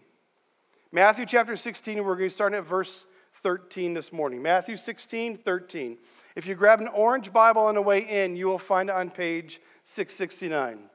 Matthew 0.93 1.25
chapter 1.25 1.57
16, 1.57 2.03
we're 2.03 2.15
going 2.15 2.29
to 2.29 2.33
start 2.33 2.53
at 2.53 2.63
verse 2.63 3.05
13 3.41 3.93
this 3.93 4.13
morning. 4.13 4.41
Matthew 4.41 4.77
16, 4.77 5.37
13. 5.39 5.97
If 6.37 6.47
you 6.47 6.55
grab 6.55 6.79
an 6.79 6.87
orange 6.87 7.33
Bible 7.33 7.63
on 7.63 7.75
the 7.75 7.81
way 7.81 7.99
in, 7.99 8.37
you 8.37 8.47
will 8.47 8.57
find 8.57 8.89
it 8.89 8.95
on 8.95 9.09
page 9.09 9.59
669. 9.83 10.89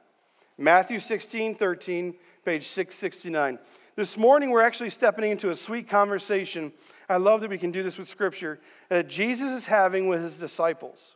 Matthew 0.59 0.99
16, 0.99 1.55
13, 1.55 2.13
page 2.43 2.67
669. 2.67 3.59
This 3.95 4.17
morning, 4.17 4.49
we're 4.49 4.61
actually 4.61 4.89
stepping 4.89 5.31
into 5.31 5.51
a 5.51 5.55
sweet 5.55 5.87
conversation. 5.87 6.73
I 7.07 7.15
love 7.15 7.39
that 7.41 7.49
we 7.49 7.57
can 7.57 7.71
do 7.71 7.81
this 7.81 7.97
with 7.97 8.09
Scripture 8.09 8.59
that 8.89 9.07
Jesus 9.07 9.51
is 9.51 9.65
having 9.67 10.09
with 10.09 10.21
his 10.21 10.35
disciples. 10.35 11.15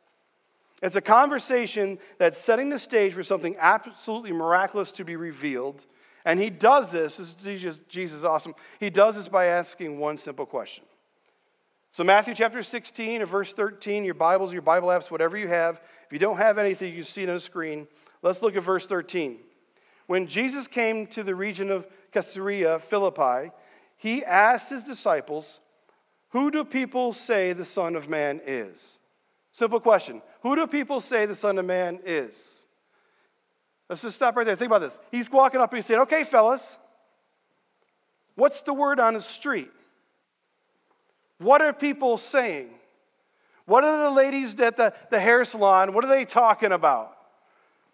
It's 0.82 0.96
a 0.96 1.02
conversation 1.02 2.00
that's 2.18 2.38
setting 2.38 2.70
the 2.70 2.80
stage 2.80 3.14
for 3.14 3.24
something 3.24 3.58
absolutely 3.60 4.32
miraculous 4.32 4.92
to 4.92 5.04
be 5.04 5.18
revealed. 5.18 5.86
And 6.26 6.40
he 6.40 6.50
does 6.50 6.90
this, 6.92 7.18
this 7.18 7.64
is 7.66 7.82
Jesus 7.90 8.24
awesome. 8.24 8.56
He 8.80 8.90
does 8.90 9.16
this 9.16 9.28
by 9.28 9.48
asking 9.48 10.00
one 10.00 10.18
simple 10.18 10.46
question. 10.46 10.86
So, 11.92 12.06
Matthew 12.06 12.34
chapter 12.34 12.64
16 12.64 13.22
or 13.22 13.26
verse 13.26 13.52
13, 13.52 14.06
your 14.06 14.14
Bibles, 14.14 14.54
your 14.54 14.62
Bible 14.62 14.88
apps, 14.88 15.12
whatever 15.12 15.38
you 15.38 15.50
have. 15.50 15.82
If 16.06 16.14
you 16.14 16.20
don't 16.20 16.38
have 16.38 16.58
anything, 16.58 16.94
you 16.94 17.04
see 17.04 17.24
it 17.24 17.30
on 17.30 17.36
the 17.36 17.42
screen. 17.42 17.88
Let's 18.24 18.42
look 18.42 18.56
at 18.56 18.64
verse 18.64 18.88
13. 18.88 19.38
When 20.08 20.28
Jesus 20.28 20.68
came 20.68 21.06
to 21.08 21.24
the 21.24 21.36
region 21.36 21.70
of 21.70 21.86
Caesarea 22.14 22.80
Philippi, 22.80 23.52
he 23.98 24.24
asked 24.24 24.70
his 24.70 24.84
disciples, 24.84 25.60
Who 26.30 26.50
do 26.50 26.64
people 26.64 27.14
say 27.14 27.54
the 27.54 27.66
Son 27.66 27.96
of 27.96 28.10
Man 28.10 28.42
is? 28.46 29.00
Simple 29.52 29.80
question. 29.80 30.22
Who 30.42 30.56
do 30.56 30.66
people 30.66 31.00
say 31.00 31.26
the 31.26 31.36
Son 31.36 31.60
of 31.60 31.66
Man 31.66 32.00
is? 32.06 32.58
Let's 33.90 34.02
just 34.02 34.16
stop 34.16 34.36
right 34.36 34.46
there. 34.46 34.56
Think 34.56 34.72
about 34.72 34.82
this. 34.82 34.98
He's 35.12 35.30
walking 35.30 35.62
up 35.62 35.72
and 35.72 35.78
he's 35.78 35.86
saying, 35.86 36.02
Okay, 36.02 36.24
fellas, 36.24 36.78
what's 38.36 38.62
the 38.62 38.74
word 38.74 39.00
on 39.00 39.14
the 39.14 39.22
street? 39.22 39.70
What 41.38 41.62
are 41.62 41.74
people 41.74 42.18
saying? 42.18 42.70
What 43.66 43.84
are 43.84 44.04
the 44.04 44.10
ladies 44.10 44.60
at 44.60 44.78
the, 44.78 44.94
the 45.12 45.20
hair 45.20 45.44
salon? 45.46 45.94
What 45.94 46.04
are 46.04 46.10
they 46.10 46.26
talking 46.26 46.72
about? 46.72 47.16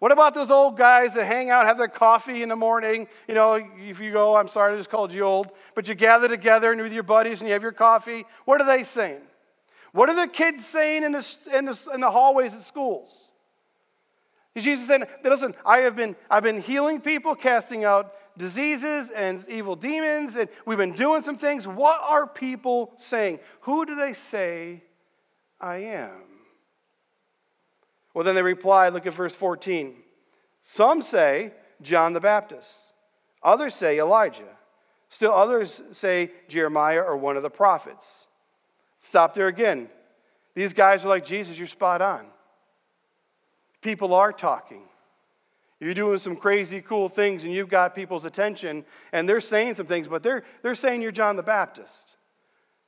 What 0.00 0.12
about 0.12 0.32
those 0.32 0.50
old 0.50 0.78
guys 0.78 1.12
that 1.12 1.26
hang 1.26 1.50
out, 1.50 1.66
have 1.66 1.76
their 1.76 1.86
coffee 1.86 2.42
in 2.42 2.48
the 2.48 2.56
morning? 2.56 3.06
You 3.28 3.34
know, 3.34 3.52
if 3.54 4.00
you 4.00 4.12
go, 4.12 4.34
I'm 4.34 4.48
sorry, 4.48 4.72
I 4.72 4.76
just 4.78 4.88
called 4.88 5.12
you 5.12 5.22
old, 5.22 5.50
but 5.74 5.88
you 5.88 5.94
gather 5.94 6.26
together 6.26 6.72
and 6.72 6.80
with 6.80 6.92
your 6.92 7.02
buddies 7.02 7.40
and 7.40 7.48
you 7.48 7.52
have 7.52 7.62
your 7.62 7.72
coffee. 7.72 8.24
What 8.46 8.62
are 8.62 8.66
they 8.66 8.82
saying? 8.82 9.20
What 9.92 10.08
are 10.08 10.16
the 10.16 10.26
kids 10.26 10.64
saying 10.64 11.02
in 11.02 11.12
the, 11.12 11.36
in 11.54 11.66
the, 11.66 11.78
in 11.92 12.00
the 12.00 12.10
hallways 12.10 12.54
at 12.54 12.62
schools? 12.62 13.28
Is 14.54 14.64
Jesus 14.64 14.88
saying, 14.88 15.04
listen, 15.22 15.54
I 15.66 15.80
have 15.80 15.96
been, 15.96 16.16
I've 16.30 16.42
been 16.42 16.62
healing 16.62 17.02
people, 17.02 17.34
casting 17.34 17.84
out 17.84 18.14
diseases 18.38 19.10
and 19.10 19.44
evil 19.48 19.76
demons, 19.76 20.34
and 20.34 20.48
we've 20.64 20.78
been 20.78 20.92
doing 20.92 21.20
some 21.20 21.36
things. 21.36 21.68
What 21.68 22.00
are 22.02 22.26
people 22.26 22.94
saying? 22.96 23.40
Who 23.60 23.84
do 23.84 23.94
they 23.96 24.14
say 24.14 24.82
I 25.60 25.76
am? 25.76 26.29
Well, 28.14 28.24
then 28.24 28.34
they 28.34 28.42
replied, 28.42 28.92
look 28.92 29.06
at 29.06 29.14
verse 29.14 29.34
14. 29.34 29.94
Some 30.62 31.02
say 31.02 31.52
John 31.82 32.12
the 32.12 32.20
Baptist, 32.20 32.76
others 33.42 33.74
say 33.74 33.98
Elijah, 33.98 34.56
still 35.08 35.32
others 35.32 35.82
say 35.92 36.30
Jeremiah 36.48 37.02
or 37.02 37.16
one 37.16 37.36
of 37.36 37.42
the 37.42 37.50
prophets. 37.50 38.26
Stop 38.98 39.34
there 39.34 39.48
again. 39.48 39.88
These 40.54 40.72
guys 40.72 41.04
are 41.04 41.08
like, 41.08 41.24
Jesus, 41.24 41.56
you're 41.56 41.66
spot 41.66 42.02
on. 42.02 42.26
People 43.80 44.12
are 44.12 44.32
talking. 44.32 44.82
You're 45.78 45.94
doing 45.94 46.18
some 46.18 46.36
crazy 46.36 46.82
cool 46.82 47.08
things 47.08 47.44
and 47.44 47.52
you've 47.52 47.70
got 47.70 47.94
people's 47.94 48.26
attention 48.26 48.84
and 49.12 49.26
they're 49.26 49.40
saying 49.40 49.76
some 49.76 49.86
things, 49.86 50.06
but 50.06 50.22
they're, 50.22 50.44
they're 50.62 50.74
saying 50.74 51.00
you're 51.00 51.12
John 51.12 51.36
the 51.36 51.42
Baptist. 51.42 52.16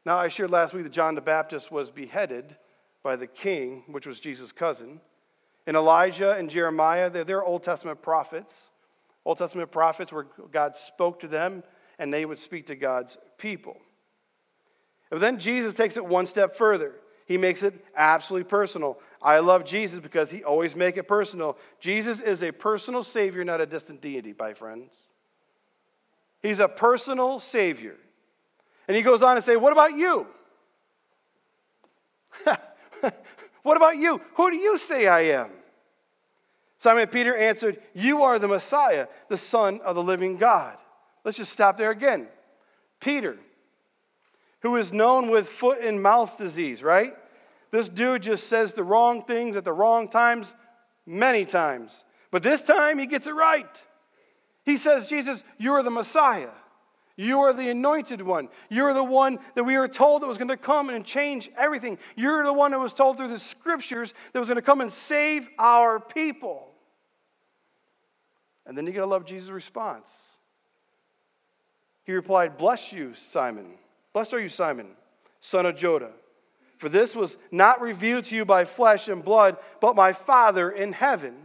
Now, 0.05 0.19
I 0.19 0.29
shared 0.29 0.51
last 0.51 0.75
week 0.75 0.83
that 0.83 0.93
John 0.93 1.15
the 1.15 1.21
Baptist 1.21 1.71
was 1.71 1.91
beheaded 1.91 2.57
by 3.03 3.17
the 3.17 3.27
king, 3.27 3.85
which 3.87 4.07
was 4.07 4.21
Jesus' 4.21 4.53
cousin. 4.53 5.01
And 5.67 5.77
Elijah 5.77 6.33
and 6.33 6.51
Jeremiah, 6.51 7.09
they're, 7.11 7.25
they're 7.25 7.45
Old 7.45 7.63
Testament 7.63 8.03
prophets. 8.03 8.71
Old 9.25 9.39
Testament 9.39 9.71
prophets 9.71 10.13
where 10.13 10.27
God 10.51 10.77
spoke 10.77 11.21
to 11.21 11.29
them 11.29 11.63
and 11.99 12.13
they 12.13 12.25
would 12.25 12.39
speak 12.39 12.67
to 12.67 12.75
God's 12.75 13.17
people. 13.39 13.77
But 15.11 15.21
then 15.21 15.39
Jesus 15.39 15.75
takes 15.75 15.97
it 15.97 16.05
one 16.05 16.27
step 16.27 16.57
further. 16.57 16.95
He 17.27 17.37
makes 17.39 17.63
it 17.63 17.75
absolutely 17.97 18.49
personal. 18.49 18.99
I 19.21 19.39
love 19.39 19.65
Jesus 19.65 20.01
because 20.01 20.31
he 20.31 20.43
always 20.43 20.75
make 20.75 20.97
it 20.97 21.05
personal. 21.05 21.57
Jesus 21.81 22.21
is 22.21 22.43
a 22.43 22.51
personal 22.51 23.03
savior, 23.03 23.45
not 23.45 23.61
a 23.61 23.67
distant 23.67 24.01
deity, 24.01 24.35
my 24.37 24.55
friends. 24.55 24.93
He's 26.41 26.59
a 26.59 26.69
personal 26.69 27.39
savior. 27.39 27.97
And 28.89 28.97
he 28.97 29.03
goes 29.03 29.23
on 29.23 29.37
to 29.37 29.43
say, 29.43 29.57
What 29.57 29.73
about 29.73 29.97
you? 29.97 30.27
what 33.63 33.77
about 33.77 33.97
you? 33.97 34.21
Who 34.35 34.51
do 34.51 34.57
you 34.57 34.77
say 34.79 35.07
I 35.07 35.21
am? 35.21 35.51
Simon 36.79 37.07
Peter 37.07 37.37
answered, 37.37 37.81
You 37.95 38.23
are 38.23 38.39
the 38.39 38.49
Messiah, 38.49 39.07
the 39.29 39.39
Son 39.39 39.81
of 39.85 39.95
the 39.95 40.03
living 40.03 40.37
God. 40.37 40.77
Let's 41.25 41.37
just 41.37 41.53
stop 41.53 41.77
there 41.79 41.93
again. 41.93 42.27
Peter, 43.01 43.39
who 44.61 44.77
is 44.77 44.93
known 44.93 45.31
with 45.31 45.49
foot 45.49 45.79
and 45.81 46.03
mouth 46.03 46.37
disease, 46.39 46.83
right? 46.83 47.15
This 47.71 47.89
dude 47.89 48.23
just 48.23 48.49
says 48.49 48.75
the 48.75 48.85
wrong 48.85 49.23
things 49.23 49.57
at 49.57 49.65
the 49.65 49.73
wrong 49.73 50.09
times 50.09 50.55
many 51.07 51.45
times. 51.45 52.05
But 52.31 52.43
this 52.43 52.63
time 52.63 52.99
he 52.99 53.07
gets 53.07 53.27
it 53.27 53.35
right. 53.35 53.85
He 54.65 54.77
says, 54.77 55.09
Jesus, 55.09 55.43
you 55.59 55.73
are 55.73 55.83
the 55.83 55.91
Messiah. 55.91 56.51
You 57.17 57.41
are 57.41 57.53
the 57.53 57.69
anointed 57.69 58.23
one. 58.23 58.49
You're 58.71 58.95
the 58.95 59.05
one 59.05 59.39
that 59.55 59.65
we 59.65 59.77
were 59.77 59.89
told 59.89 60.23
that 60.23 60.27
was 60.27 60.39
going 60.39 60.49
to 60.49 60.57
come 60.57 60.89
and 60.89 61.05
change 61.05 61.51
everything. 61.59 61.99
You're 62.17 62.45
the 62.45 62.53
one 62.53 62.71
that 62.71 62.81
was 62.81 62.95
told 62.95 63.19
through 63.19 63.29
the 63.29 63.39
scriptures 63.39 64.15
that 64.33 64.39
was 64.39 64.49
going 64.49 64.57
to 64.57 64.63
come 64.63 64.81
and 64.81 64.91
save 64.91 65.49
our 65.59 66.01
people. 66.01 66.71
And 68.67 68.77
then 68.77 68.87
you 68.87 68.93
got 68.93 69.01
to 69.01 69.07
love 69.07 69.27
Jesus' 69.27 69.51
response. 69.51 70.17
He 72.05 72.13
replied, 72.13 72.57
Bless 72.57 72.93
you, 72.93 73.15
Simon. 73.15 73.67
Blessed 74.13 74.35
are 74.35 74.41
you, 74.41 74.49
Simon, 74.49 74.89
son 75.41 75.67
of 75.67 75.77
Judah. 75.77 76.13
For 76.79 76.89
this 76.89 77.15
was 77.15 77.37
not 77.51 77.81
revealed 77.81 78.25
to 78.27 78.37
you 78.37 78.45
by 78.45 78.65
flesh 78.65 79.09
and 79.09 79.25
blood, 79.25 79.57
but 79.81 79.95
my 79.95 80.13
Father 80.13 80.71
in 80.71 80.93
heaven. 80.93 81.37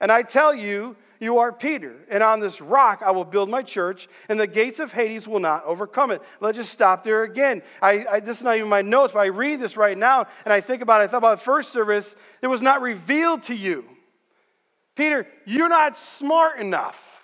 And 0.00 0.12
I 0.12 0.22
tell 0.22 0.54
you, 0.54 0.96
you 1.20 1.38
are 1.38 1.52
Peter, 1.52 1.96
and 2.10 2.22
on 2.22 2.40
this 2.40 2.60
rock 2.60 3.02
I 3.04 3.10
will 3.10 3.24
build 3.24 3.48
my 3.48 3.62
church, 3.62 4.08
and 4.28 4.38
the 4.38 4.46
gates 4.46 4.80
of 4.80 4.92
Hades 4.92 5.26
will 5.26 5.40
not 5.40 5.64
overcome 5.64 6.10
it. 6.10 6.22
Let's 6.40 6.58
just 6.58 6.72
stop 6.72 7.02
there 7.02 7.24
again. 7.24 7.62
I, 7.82 8.06
I, 8.10 8.20
this 8.20 8.38
is 8.38 8.44
not 8.44 8.56
even 8.56 8.68
my 8.68 8.82
notes, 8.82 9.12
but 9.12 9.20
I 9.20 9.26
read 9.26 9.60
this 9.60 9.76
right 9.76 9.98
now, 9.98 10.26
and 10.44 10.52
I 10.52 10.60
think 10.60 10.82
about 10.82 11.00
it. 11.00 11.04
I 11.04 11.06
thought 11.08 11.18
about 11.18 11.38
the 11.38 11.44
first 11.44 11.72
service. 11.72 12.16
It 12.42 12.46
was 12.46 12.62
not 12.62 12.82
revealed 12.82 13.42
to 13.44 13.54
you. 13.54 13.84
Peter, 14.94 15.26
you're 15.44 15.68
not 15.68 15.96
smart 15.96 16.58
enough 16.58 17.17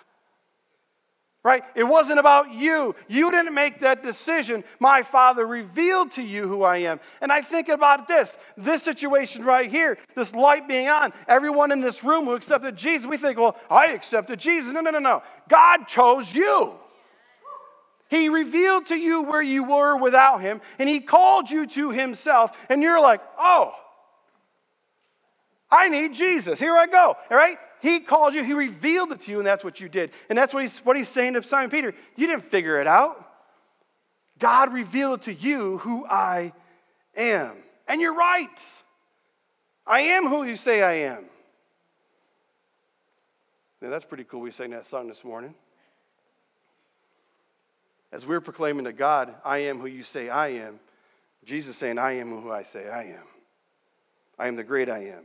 right? 1.45 1.63
It 1.75 1.83
wasn't 1.83 2.19
about 2.19 2.51
you. 2.51 2.95
You 3.07 3.29
didn't 3.29 3.53
make 3.53 3.81
that 3.81 4.01
decision. 4.01 4.63
My 4.79 5.03
Father 5.03 5.45
revealed 5.45 6.09
to 6.13 6.23
you 6.23 6.47
who 6.47 6.63
I 6.63 6.77
am. 6.77 6.99
And 7.21 7.31
I 7.31 7.43
think 7.43 7.69
about 7.69 8.07
this 8.07 8.35
this 8.57 8.81
situation 8.81 9.45
right 9.45 9.69
here, 9.69 9.99
this 10.15 10.33
light 10.33 10.67
being 10.67 10.89
on. 10.89 11.13
Everyone 11.27 11.71
in 11.71 11.81
this 11.81 12.03
room 12.03 12.25
who 12.25 12.33
accepted 12.33 12.75
Jesus, 12.75 13.05
we 13.05 13.17
think, 13.17 13.37
well, 13.37 13.57
I 13.69 13.89
accepted 13.89 14.39
Jesus. 14.39 14.73
No, 14.73 14.81
no, 14.81 14.89
no, 14.89 14.97
no. 14.97 15.21
God 15.47 15.87
chose 15.87 16.33
you. 16.33 16.73
He 18.09 18.27
revealed 18.29 18.87
to 18.87 18.95
you 18.97 19.21
where 19.21 19.41
you 19.41 19.63
were 19.65 19.97
without 19.97 20.41
Him, 20.41 20.61
and 20.79 20.89
He 20.89 20.99
called 20.99 21.51
you 21.51 21.67
to 21.67 21.91
Himself, 21.91 22.57
and 22.69 22.81
you're 22.81 23.01
like, 23.01 23.21
oh, 23.37 23.75
I 25.69 25.89
need 25.89 26.15
Jesus. 26.15 26.59
Here 26.59 26.75
I 26.75 26.87
go. 26.87 27.15
All 27.29 27.37
right? 27.37 27.57
He 27.81 27.99
called 27.99 28.33
you, 28.33 28.43
He 28.43 28.53
revealed 28.53 29.11
it 29.11 29.21
to 29.21 29.31
you, 29.31 29.39
and 29.39 29.47
that's 29.47 29.63
what 29.63 29.79
you 29.79 29.89
did. 29.89 30.11
And 30.29 30.37
that's 30.37 30.53
what 30.53 30.63
He's, 30.63 30.79
what 30.79 30.97
he's 30.97 31.09
saying 31.09 31.33
to 31.33 31.43
Simon 31.43 31.69
Peter. 31.69 31.93
You 32.15 32.27
didn't 32.27 32.45
figure 32.45 32.79
it 32.79 32.87
out. 32.87 33.21
God 34.39 34.73
revealed 34.73 35.23
to 35.23 35.33
you 35.33 35.77
who 35.79 36.05
I 36.05 36.53
am. 37.15 37.53
And 37.87 38.01
you're 38.01 38.15
right. 38.15 38.63
I 39.87 40.01
am 40.01 40.27
who 40.27 40.43
you 40.43 40.55
say 40.55 40.81
I 40.81 41.11
am. 41.13 41.25
Now, 43.81 43.89
that's 43.89 44.05
pretty 44.05 44.23
cool. 44.23 44.41
We 44.41 44.51
sang 44.51 44.71
that 44.71 44.85
song 44.85 45.07
this 45.07 45.23
morning. 45.23 45.53
As 48.11 48.25
we're 48.25 48.41
proclaiming 48.41 48.85
to 48.85 48.93
God, 48.93 49.33
I 49.43 49.59
am 49.59 49.79
who 49.79 49.87
you 49.87 50.01
say 50.01 50.29
I 50.29 50.47
am, 50.49 50.79
Jesus 51.43 51.75
saying, 51.75 51.97
I 51.97 52.13
am 52.13 52.41
who 52.41 52.51
I 52.51 52.63
say 52.63 52.89
I 52.89 53.03
am. 53.03 53.27
I 54.39 54.47
am 54.47 54.55
the 54.55 54.63
great 54.63 54.89
I 54.89 55.05
am. 55.05 55.23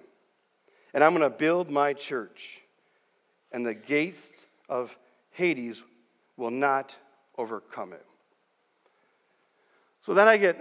And 0.93 1.05
I'm 1.05 1.15
going 1.15 1.31
to 1.31 1.37
build 1.37 1.71
my 1.71 1.93
church, 1.93 2.63
and 3.53 3.65
the 3.65 3.75
gates 3.75 4.47
of 4.69 4.97
Hades 5.31 5.83
will 6.37 6.51
not 6.51 6.97
overcome 7.39 7.93
it. 7.93 8.05
So 10.01 10.15
then 10.15 10.29
I 10.29 10.37
get 10.37 10.61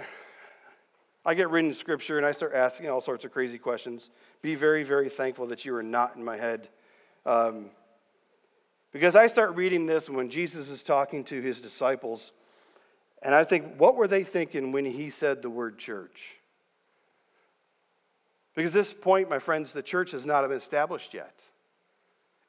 I 1.26 1.34
get 1.34 1.50
reading 1.50 1.74
scripture 1.74 2.18
and 2.18 2.26
I 2.26 2.32
start 2.32 2.54
asking 2.54 2.90
all 2.90 3.02
sorts 3.02 3.26
of 3.26 3.32
crazy 3.32 3.58
questions. 3.58 4.10
Be 4.42 4.56
very, 4.56 4.84
very 4.84 5.10
thankful 5.10 5.48
that 5.48 5.66
you 5.66 5.76
are 5.76 5.84
not 5.84 6.16
in 6.16 6.24
my 6.24 6.38
head. 6.38 6.70
Um, 7.26 7.70
because 8.92 9.16
I 9.16 9.28
start 9.28 9.56
reading 9.56 9.86
this 9.86 10.10
when 10.10 10.30
Jesus 10.30 10.70
is 10.70 10.82
talking 10.82 11.24
to 11.26 11.42
his 11.42 11.62
disciples, 11.62 12.32
and 13.22 13.36
I 13.36 13.44
think, 13.44 13.76
what 13.78 13.96
were 13.96 14.08
they 14.08 14.24
thinking 14.24 14.72
when 14.72 14.86
he 14.86 15.10
said 15.10 15.42
the 15.42 15.50
word 15.50 15.78
church? 15.78 16.39
Because 18.60 18.74
this 18.74 18.92
point, 18.92 19.30
my 19.30 19.40
friends, 19.40 19.72
the 19.72 19.82
church 19.82 20.12
has 20.12 20.26
not 20.26 20.46
been 20.46 20.58
established 20.58 21.14
yet. 21.14 21.46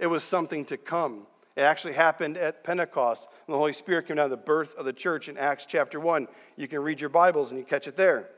It 0.00 0.09
was 0.09 0.25
something 0.25 0.64
to 0.64 0.76
come. 0.76 1.29
It 1.55 1.61
actually 1.61 1.93
happened 1.93 2.37
at 2.37 2.64
Pentecost 2.64 3.29
when 3.47 3.52
the 3.52 3.59
Holy 3.59 3.73
Spirit 3.73 4.09
came 4.09 4.17
down, 4.17 4.29
the 4.29 4.37
birth 4.37 4.75
of 4.75 4.85
the 4.85 4.93
church 4.93 5.29
in 5.29 5.38
Acts 5.38 5.67
chapter 5.69 6.00
1. 6.00 6.26
You 6.57 6.67
can 6.67 6.81
read 6.81 7.00
your 7.00 7.11
Bibles 7.11 7.52
and 7.52 7.61
you 7.61 7.64
catch 7.64 7.87
it 7.87 7.95
there. 7.95 8.29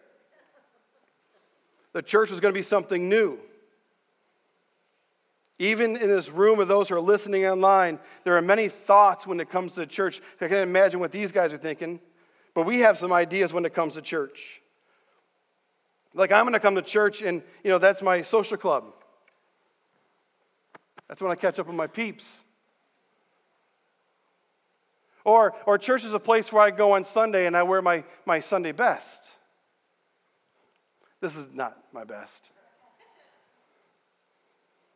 The 1.95 2.03
church 2.03 2.29
was 2.29 2.41
going 2.41 2.53
to 2.53 2.59
be 2.59 2.63
something 2.63 3.09
new. 3.09 3.39
Even 5.59 5.97
in 5.97 6.11
this 6.11 6.29
room 6.29 6.61
of 6.61 6.69
those 6.69 6.91
who 6.91 6.97
are 6.97 7.01
listening 7.01 7.47
online, 7.47 7.99
there 8.25 8.37
are 8.37 8.43
many 8.43 8.69
thoughts 8.69 9.27
when 9.27 9.41
it 9.41 9.49
comes 9.49 9.73
to 9.77 9.81
the 9.81 9.87
church. 9.87 10.21
I 10.43 10.49
can't 10.49 10.69
imagine 10.69 11.01
what 11.01 11.11
these 11.11 11.33
guys 11.33 11.55
are 11.55 11.59
thinking, 11.59 12.01
but 12.53 12.67
we 12.67 12.81
have 12.81 12.99
some 12.99 13.15
ideas 13.15 13.55
when 13.55 13.65
it 13.65 13.73
comes 13.73 13.95
to 13.95 14.03
church. 14.03 14.62
Like 16.15 16.33
I'm 16.33 16.45
going 16.45 16.53
to 16.55 16.61
come 16.61 16.75
to 16.75 16.83
church 16.83 17.23
and, 17.23 17.43
you 17.65 17.71
know, 17.71 17.79
that's 17.79 18.03
my 18.03 18.23
social 18.23 18.57
club. 18.57 18.95
That's 21.09 21.23
when 21.23 21.31
I 21.31 21.35
catch 21.35 21.59
up 21.59 21.67
with 21.67 21.77
my 21.77 21.87
peeps. 21.87 22.45
Or, 25.25 25.55
or 25.67 25.79
church 25.79 26.05
is 26.05 26.15
a 26.15 26.19
place 26.19 26.53
where 26.53 26.63
I 26.63 26.71
go 26.71 26.93
on 26.93 27.05
Sunday 27.05 27.47
and 27.47 27.57
I 27.57 27.63
wear 27.63 27.81
my, 27.81 28.05
my 28.27 28.41
Sunday 28.41 28.73
best. 28.73 29.31
This 31.21 31.37
is 31.37 31.49
not 31.53 31.79
my 31.93 32.05
best. 32.05 32.51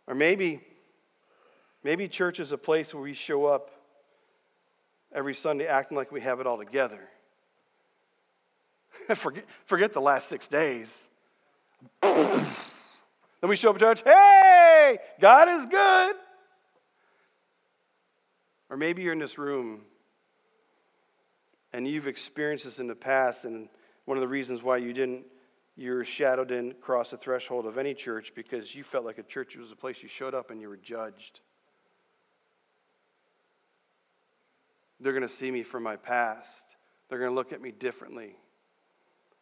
Or 0.06 0.14
maybe, 0.14 0.60
maybe 1.84 2.08
church 2.08 2.40
is 2.40 2.52
a 2.52 2.58
place 2.58 2.92
where 2.92 3.02
we 3.02 3.14
show 3.14 3.46
up 3.46 3.70
every 5.12 5.34
Sunday 5.34 5.66
acting 5.66 5.96
like 5.96 6.10
we 6.10 6.20
have 6.20 6.40
it 6.40 6.46
all 6.46 6.58
together. 6.58 7.08
forget, 9.14 9.44
forget 9.66 9.92
the 9.92 10.00
last 10.00 10.28
six 10.28 10.48
days. 10.48 11.05
Then 12.02 12.46
we 13.42 13.56
show 13.56 13.70
up 13.70 13.76
at 13.76 13.80
church, 13.80 14.02
hey, 14.04 14.98
God 15.20 15.48
is 15.48 15.66
good. 15.66 16.16
Or 18.68 18.76
maybe 18.76 19.02
you're 19.02 19.12
in 19.12 19.18
this 19.18 19.38
room 19.38 19.82
and 21.72 21.86
you've 21.86 22.06
experienced 22.06 22.64
this 22.64 22.78
in 22.78 22.86
the 22.86 22.94
past, 22.94 23.44
and 23.44 23.68
one 24.06 24.16
of 24.16 24.22
the 24.22 24.28
reasons 24.28 24.62
why 24.62 24.78
you 24.78 24.92
didn't 24.92 25.26
your 25.76 26.04
shadow 26.04 26.42
didn't 26.42 26.80
cross 26.80 27.10
the 27.10 27.18
threshold 27.18 27.66
of 27.66 27.76
any 27.76 27.92
church 27.92 28.32
because 28.34 28.74
you 28.74 28.82
felt 28.82 29.04
like 29.04 29.18
a 29.18 29.22
church 29.22 29.56
was 29.56 29.70
a 29.70 29.76
place 29.76 30.02
you 30.02 30.08
showed 30.08 30.34
up 30.34 30.50
and 30.50 30.60
you 30.60 30.68
were 30.68 30.78
judged. 30.78 31.40
They're 35.00 35.12
going 35.12 35.22
to 35.22 35.28
see 35.28 35.50
me 35.50 35.62
from 35.62 35.82
my 35.82 35.96
past. 35.96 36.64
They're 37.08 37.18
going 37.18 37.30
to 37.30 37.34
look 37.34 37.52
at 37.52 37.60
me 37.60 37.72
differently. 37.72 38.36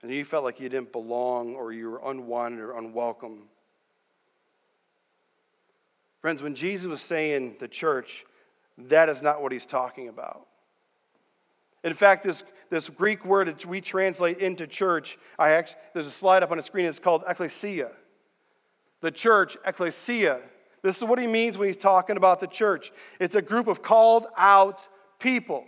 And 0.05 0.13
you 0.13 0.23
felt 0.23 0.45
like 0.45 0.61
you 0.61 0.69
didn't 0.69 0.93
belong 0.93 1.55
or 1.55 1.73
you 1.73 1.89
were 1.89 2.03
unwanted 2.05 2.61
or 2.61 2.77
unwelcome. 2.77 3.45
Friends, 6.21 6.43
when 6.43 6.55
Jesus 6.55 6.87
was 6.87 7.01
saying 7.01 7.57
the 7.59 7.69
church, 7.69 8.27
that 8.77 9.09
is 9.09 9.23
not 9.23 9.41
what 9.41 9.51
he's 9.51 9.65
talking 9.65 10.09
about. 10.09 10.47
In 11.85 11.95
fact, 11.95 12.23
this, 12.23 12.45
this 12.69 12.91
Greek 12.91 13.25
word 13.25 13.49
that 13.49 13.65
we 13.65 13.81
translate 13.81 14.41
into 14.41 14.67
church, 14.67 15.17
I 15.39 15.53
actually, 15.53 15.79
there's 15.95 16.07
a 16.07 16.11
slide 16.11 16.43
up 16.43 16.51
on 16.51 16.59
the 16.59 16.63
screen, 16.63 16.85
it's 16.85 16.99
called 16.99 17.25
ecclesia. 17.27 17.91
The 19.01 19.11
church, 19.11 19.57
ecclesia. 19.65 20.43
This 20.83 20.99
is 20.99 21.05
what 21.05 21.19
he 21.19 21.27
means 21.27 21.57
when 21.57 21.67
he's 21.67 21.79
talking 21.79 22.19
about 22.19 22.41
the 22.41 22.47
church. 22.47 22.93
It's 23.21 23.37
a 23.37 23.43
group 23.43 23.69
of 23.69 23.81
called 23.81 24.27
out 24.37 24.87
people. 25.19 25.65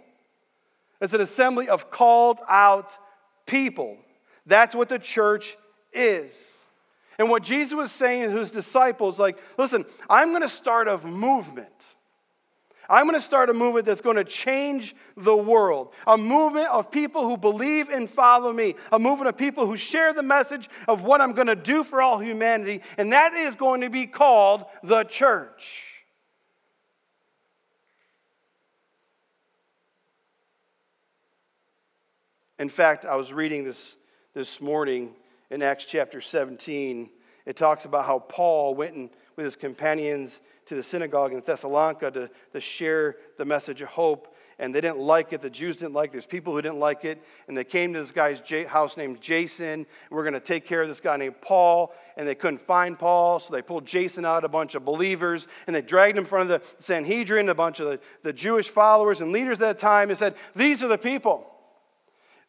It's 1.00 1.14
an 1.14 1.22
assembly 1.22 1.70
of 1.70 1.90
called 1.90 2.40
out 2.46 2.98
people. 3.46 3.96
That's 4.46 4.74
what 4.74 4.88
the 4.88 4.98
church 4.98 5.56
is. 5.92 6.52
And 7.18 7.30
what 7.30 7.42
Jesus 7.42 7.74
was 7.74 7.90
saying 7.90 8.30
to 8.30 8.36
his 8.36 8.50
disciples, 8.50 9.18
like, 9.18 9.38
listen, 9.58 9.84
I'm 10.08 10.30
going 10.30 10.42
to 10.42 10.48
start 10.48 10.86
a 10.86 10.98
movement. 10.98 11.94
I'm 12.88 13.06
going 13.06 13.18
to 13.18 13.24
start 13.24 13.50
a 13.50 13.54
movement 13.54 13.86
that's 13.86 14.00
going 14.00 14.16
to 14.16 14.24
change 14.24 14.94
the 15.16 15.36
world. 15.36 15.92
A 16.06 16.16
movement 16.16 16.68
of 16.68 16.90
people 16.90 17.26
who 17.26 17.36
believe 17.36 17.88
and 17.88 18.08
follow 18.08 18.52
me. 18.52 18.76
A 18.92 18.98
movement 18.98 19.28
of 19.28 19.36
people 19.36 19.66
who 19.66 19.76
share 19.76 20.12
the 20.12 20.22
message 20.22 20.68
of 20.86 21.02
what 21.02 21.20
I'm 21.20 21.32
going 21.32 21.48
to 21.48 21.56
do 21.56 21.82
for 21.82 22.00
all 22.00 22.18
humanity. 22.18 22.82
And 22.96 23.12
that 23.12 23.32
is 23.32 23.56
going 23.56 23.80
to 23.80 23.90
be 23.90 24.06
called 24.06 24.66
the 24.84 25.02
church. 25.04 25.82
In 32.58 32.68
fact, 32.68 33.04
I 33.04 33.16
was 33.16 33.32
reading 33.32 33.64
this 33.64 33.96
this 34.36 34.60
morning 34.60 35.14
in 35.48 35.62
Acts 35.62 35.86
chapter 35.86 36.20
17. 36.20 37.08
It 37.46 37.56
talks 37.56 37.86
about 37.86 38.04
how 38.04 38.18
Paul 38.18 38.74
went 38.74 39.14
with 39.34 39.46
his 39.46 39.56
companions 39.56 40.42
to 40.66 40.74
the 40.74 40.82
synagogue 40.82 41.32
in 41.32 41.40
Thessalonica 41.40 42.10
to, 42.10 42.30
to 42.52 42.60
share 42.60 43.16
the 43.38 43.46
message 43.46 43.80
of 43.80 43.88
hope. 43.88 44.36
And 44.58 44.74
they 44.74 44.82
didn't 44.82 44.98
like 44.98 45.32
it. 45.32 45.40
The 45.40 45.48
Jews 45.48 45.78
didn't 45.78 45.94
like 45.94 46.10
it. 46.10 46.12
There's 46.12 46.26
people 46.26 46.52
who 46.52 46.60
didn't 46.60 46.80
like 46.80 47.06
it. 47.06 47.22
And 47.48 47.56
they 47.56 47.64
came 47.64 47.94
to 47.94 48.00
this 48.00 48.12
guy's 48.12 48.42
house 48.68 48.98
named 48.98 49.22
Jason. 49.22 49.86
We're 50.10 50.22
going 50.22 50.34
to 50.34 50.40
take 50.40 50.66
care 50.66 50.82
of 50.82 50.88
this 50.88 51.00
guy 51.00 51.16
named 51.16 51.40
Paul. 51.40 51.94
And 52.18 52.28
they 52.28 52.34
couldn't 52.34 52.60
find 52.60 52.98
Paul. 52.98 53.40
So 53.40 53.54
they 53.54 53.62
pulled 53.62 53.86
Jason 53.86 54.26
out, 54.26 54.44
a 54.44 54.48
bunch 54.48 54.74
of 54.74 54.84
believers. 54.84 55.48
And 55.66 55.74
they 55.74 55.80
dragged 55.80 56.18
him 56.18 56.24
in 56.24 56.28
front 56.28 56.50
of 56.50 56.60
the 56.60 56.68
Sanhedrin, 56.84 57.48
a 57.48 57.54
bunch 57.54 57.80
of 57.80 57.86
the, 57.86 58.00
the 58.22 58.34
Jewish 58.34 58.68
followers 58.68 59.22
and 59.22 59.32
leaders 59.32 59.62
at 59.62 59.78
the 59.78 59.80
time, 59.80 60.10
and 60.10 60.18
said, 60.18 60.34
These 60.54 60.82
are 60.82 60.88
the 60.88 60.98
people. 60.98 61.55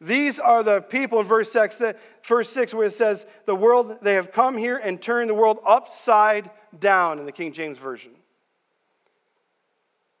These 0.00 0.38
are 0.38 0.62
the 0.62 0.80
people 0.80 1.18
in 1.20 1.26
verse 1.26 1.50
6, 1.50 1.78
that, 1.78 1.98
verse 2.24 2.48
6 2.50 2.72
where 2.72 2.86
it 2.86 2.92
says, 2.92 3.26
The 3.46 3.54
world, 3.54 3.98
they 4.00 4.14
have 4.14 4.30
come 4.30 4.56
here 4.56 4.76
and 4.76 5.02
turned 5.02 5.28
the 5.28 5.34
world 5.34 5.58
upside 5.66 6.50
down 6.78 7.18
in 7.18 7.26
the 7.26 7.32
King 7.32 7.52
James 7.52 7.78
Version. 7.78 8.12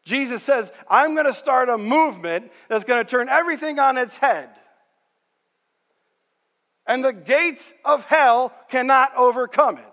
Jesus 0.04 0.42
says, 0.42 0.72
I'm 0.88 1.14
going 1.14 1.26
to 1.26 1.34
start 1.34 1.68
a 1.68 1.78
movement 1.78 2.50
that's 2.68 2.84
going 2.84 3.04
to 3.04 3.08
turn 3.08 3.28
everything 3.28 3.78
on 3.78 3.98
its 3.98 4.16
head. 4.16 4.48
And 6.86 7.04
the 7.04 7.12
gates 7.12 7.74
of 7.84 8.04
hell 8.04 8.52
cannot 8.70 9.14
overcome 9.14 9.76
it. 9.76 9.84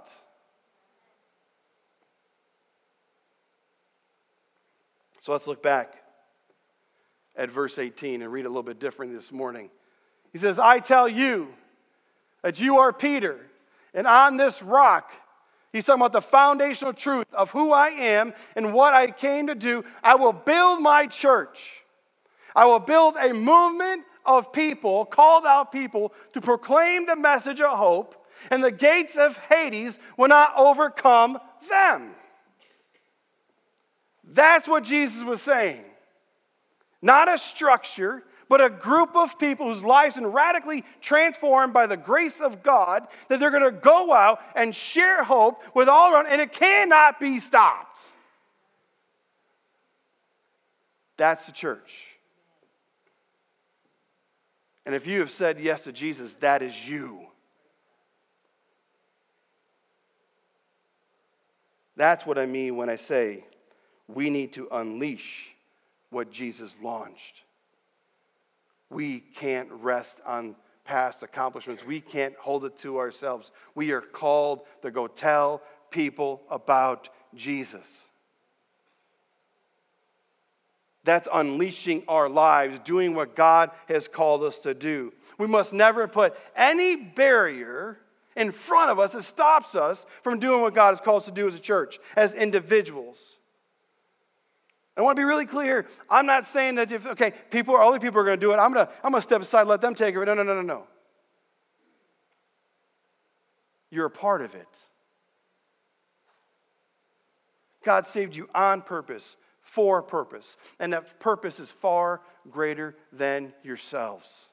So 5.20 5.34
let's 5.34 5.48
look 5.48 5.62
back 5.62 6.05
at 7.38 7.50
verse 7.50 7.78
18 7.78 8.22
and 8.22 8.32
read 8.32 8.46
a 8.46 8.50
little 8.50 8.64
bit 8.64 8.80
different 8.80 9.14
this 9.14 9.32
morning. 9.32 9.70
He 10.32 10.40
says, 10.40 10.60
I 10.60 10.80
tell 10.80 11.08
you 11.08 11.50
that 12.42 12.60
you 12.60 12.80
are 12.80 12.94
Peter, 12.94 13.40
and 13.94 14.08
on 14.08 14.38
this 14.38 14.62
rock, 14.62 15.12
He's 15.76 15.84
talking 15.84 16.02
about 16.02 16.14
the 16.14 16.22
foundational 16.22 16.94
truth 16.94 17.34
of 17.34 17.52
who 17.52 17.74
I 17.74 17.90
am 17.90 18.34
and 18.56 18.74
what 18.74 18.94
I 18.94 19.12
came 19.12 19.48
to 19.48 19.56
do. 19.56 19.84
I 20.02 20.16
will 20.16 20.32
build 20.32 20.82
my 20.82 21.06
church. 21.06 21.84
I 22.56 22.66
will 22.66 22.80
build 22.80 23.18
a 23.18 23.34
movement 23.34 24.04
of 24.26 24.54
people, 24.54 25.04
called 25.04 25.46
out 25.46 25.74
people, 25.74 26.14
to 26.32 26.40
proclaim 26.40 27.06
the 27.06 27.18
message 27.18 27.60
of 27.60 27.78
hope, 27.78 28.26
and 28.50 28.64
the 28.64 28.72
gates 28.72 29.18
of 29.18 29.36
Hades 29.36 30.00
will 30.16 30.30
not 30.30 30.54
overcome 30.56 31.40
them. 31.70 32.16
That's 34.24 34.70
what 34.70 34.86
Jesus 34.86 35.26
was 35.26 35.42
saying. 35.42 35.84
Not 37.06 37.32
a 37.32 37.38
structure, 37.38 38.24
but 38.50 38.62
a 38.62 38.70
group 38.70 39.16
of 39.16 39.38
people 39.38 39.72
whose 39.72 39.84
lives 39.84 40.16
have 40.16 40.24
been 40.24 40.32
radically 40.32 40.84
transformed 41.02 41.72
by 41.72 41.86
the 41.86 41.96
grace 41.96 42.42
of 42.42 42.64
God, 42.64 43.08
that 43.30 43.40
they're 43.40 43.52
going 43.52 43.62
to 43.62 43.70
go 43.70 44.12
out 44.12 44.42
and 44.56 44.76
share 44.76 45.24
hope 45.24 45.62
with 45.76 45.88
all 45.88 46.12
around, 46.12 46.26
and 46.26 46.42
it 46.42 46.52
cannot 46.52 47.20
be 47.20 47.40
stopped. 47.40 48.00
That's 51.16 51.46
the 51.46 51.52
church. 51.52 52.18
And 54.88 54.96
if 54.96 55.06
you 55.06 55.20
have 55.20 55.30
said 55.30 55.60
yes 55.60 55.84
to 55.84 55.92
Jesus, 55.92 56.34
that 56.40 56.64
is 56.64 56.90
you. 56.90 57.28
That's 61.96 62.26
what 62.26 62.40
I 62.40 62.48
mean 62.48 62.78
when 62.78 62.90
I 62.90 62.96
say 62.96 63.46
we 64.08 64.32
need 64.32 64.54
to 64.54 64.68
unleash 64.72 65.55
what 66.10 66.32
Jesus 66.32 66.76
launched. 66.82 67.44
We 68.90 69.20
can't 69.20 69.70
rest 69.72 70.22
on 70.26 70.56
past 70.86 71.24
accomplishments. 71.24 71.86
We 71.86 72.00
can't 72.00 72.36
hold 72.36 72.66
it 72.66 72.78
to 72.80 73.00
ourselves. 73.00 73.52
We 73.74 73.92
are 73.92 74.02
called 74.02 74.62
to 74.84 74.92
go 74.92 75.08
tell 75.08 75.62
people 75.90 76.42
about 76.50 77.10
Jesus. 77.34 78.06
That's 81.04 81.28
unleashing 81.32 82.04
our 82.08 82.28
lives, 82.30 82.80
doing 82.80 83.14
what 83.14 83.36
God 83.36 83.72
has 83.88 84.08
called 84.08 84.44
us 84.44 84.60
to 84.60 84.74
do. 84.74 85.14
We 85.38 85.48
must 85.48 85.74
never 85.74 86.08
put 86.08 86.36
any 86.56 86.96
barrier 86.96 88.00
in 88.36 88.52
front 88.52 88.92
of 88.92 89.00
us 89.00 89.14
that 89.14 89.24
stops 89.24 89.76
us 89.76 90.06
from 90.24 90.40
doing 90.40 90.62
what 90.62 90.74
God 90.74 90.90
has 90.90 91.02
called 91.02 91.22
us 91.22 91.28
to 91.28 91.32
do 91.32 91.48
as 91.48 91.56
a 91.56 91.60
church, 91.60 92.00
as 92.16 92.34
individuals. 92.34 93.38
I 94.98 95.02
want 95.02 95.18
to 95.18 95.20
be 95.20 95.26
really 95.26 95.46
clear. 95.46 95.88
I'm 96.10 96.26
not 96.26 96.46
saying 96.46 96.76
that 96.76 96.92
if, 96.92 97.06
okay, 97.06 97.34
people, 97.50 97.76
other 97.76 98.00
people 98.00 98.22
are 98.22 98.24
going 98.24 98.40
to 98.40 98.46
do 98.46 98.52
it, 98.54 98.58
I'm 98.58 98.72
going 98.72 98.86
to, 98.86 98.92
I'm 99.04 99.12
going 99.12 99.22
to 99.22 99.28
step 99.28 99.42
aside, 99.42 99.68
let 99.68 99.82
them 99.82 99.94
take 99.94 100.16
it. 100.16 100.26
No, 100.26 100.34
no, 100.34 100.44
no, 100.44 100.56
no, 100.56 100.62
no. 100.62 100.84
You're 103.90 104.06
a 104.06 104.12
part 104.12 104.42
of 104.42 104.56
it. 104.56 104.80
God 107.84 108.08
saved 108.08 108.36
you 108.36 108.50
on 108.56 108.82
purpose, 108.82 109.38
for 109.62 110.02
purpose. 110.02 110.58
And 110.80 110.94
that 110.94 111.20
purpose 111.20 111.60
is 111.60 111.72
far 111.72 112.22
greater 112.50 112.96
than 113.12 113.54
yourselves. 113.64 114.50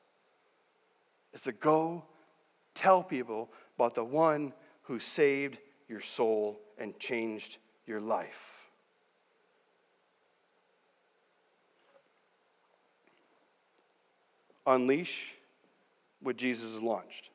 It's 1.33 1.45
to 1.45 1.53
go 1.53 2.05
tell 2.75 3.03
people 3.03 3.51
about 3.77 3.95
the 3.95 4.05
one 4.05 4.53
who 4.83 4.99
saved 4.99 5.59
your 5.89 6.01
soul 6.01 6.61
and 6.79 6.99
changed 6.99 7.59
your 7.87 8.01
life. 8.01 8.52
Unleash 14.67 15.35
what 16.21 16.37
Jesus 16.37 16.73
has 16.75 16.83
launched. 16.83 17.31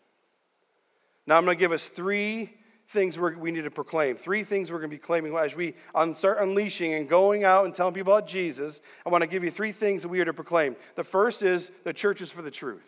Now, 1.25 1.37
I'm 1.37 1.45
going 1.45 1.57
to 1.57 1.59
give 1.59 1.71
us 1.71 1.89
three 1.89 2.53
things 2.89 3.19
we 3.19 3.51
need 3.51 3.63
to 3.63 3.71
proclaim. 3.71 4.15
Three 4.15 4.45
things 4.45 4.71
we're 4.71 4.77
going 4.79 4.89
to 4.89 4.95
be 4.95 5.01
claiming 5.01 5.35
as 5.35 5.55
we 5.55 5.75
start 6.15 6.39
unleashing 6.39 6.93
and 6.93 7.09
going 7.09 7.43
out 7.43 7.65
and 7.65 7.75
telling 7.75 7.93
people 7.93 8.13
about 8.13 8.27
Jesus. 8.27 8.81
I 9.05 9.09
want 9.09 9.23
to 9.23 9.27
give 9.27 9.43
you 9.43 9.51
three 9.51 9.73
things 9.73 10.03
that 10.03 10.07
we 10.07 10.21
are 10.21 10.25
to 10.25 10.33
proclaim. 10.33 10.77
The 10.95 11.03
first 11.03 11.43
is 11.43 11.69
the 11.83 11.91
church 11.91 12.21
is 12.21 12.31
for 12.31 12.41
the 12.41 12.51
truth. 12.51 12.87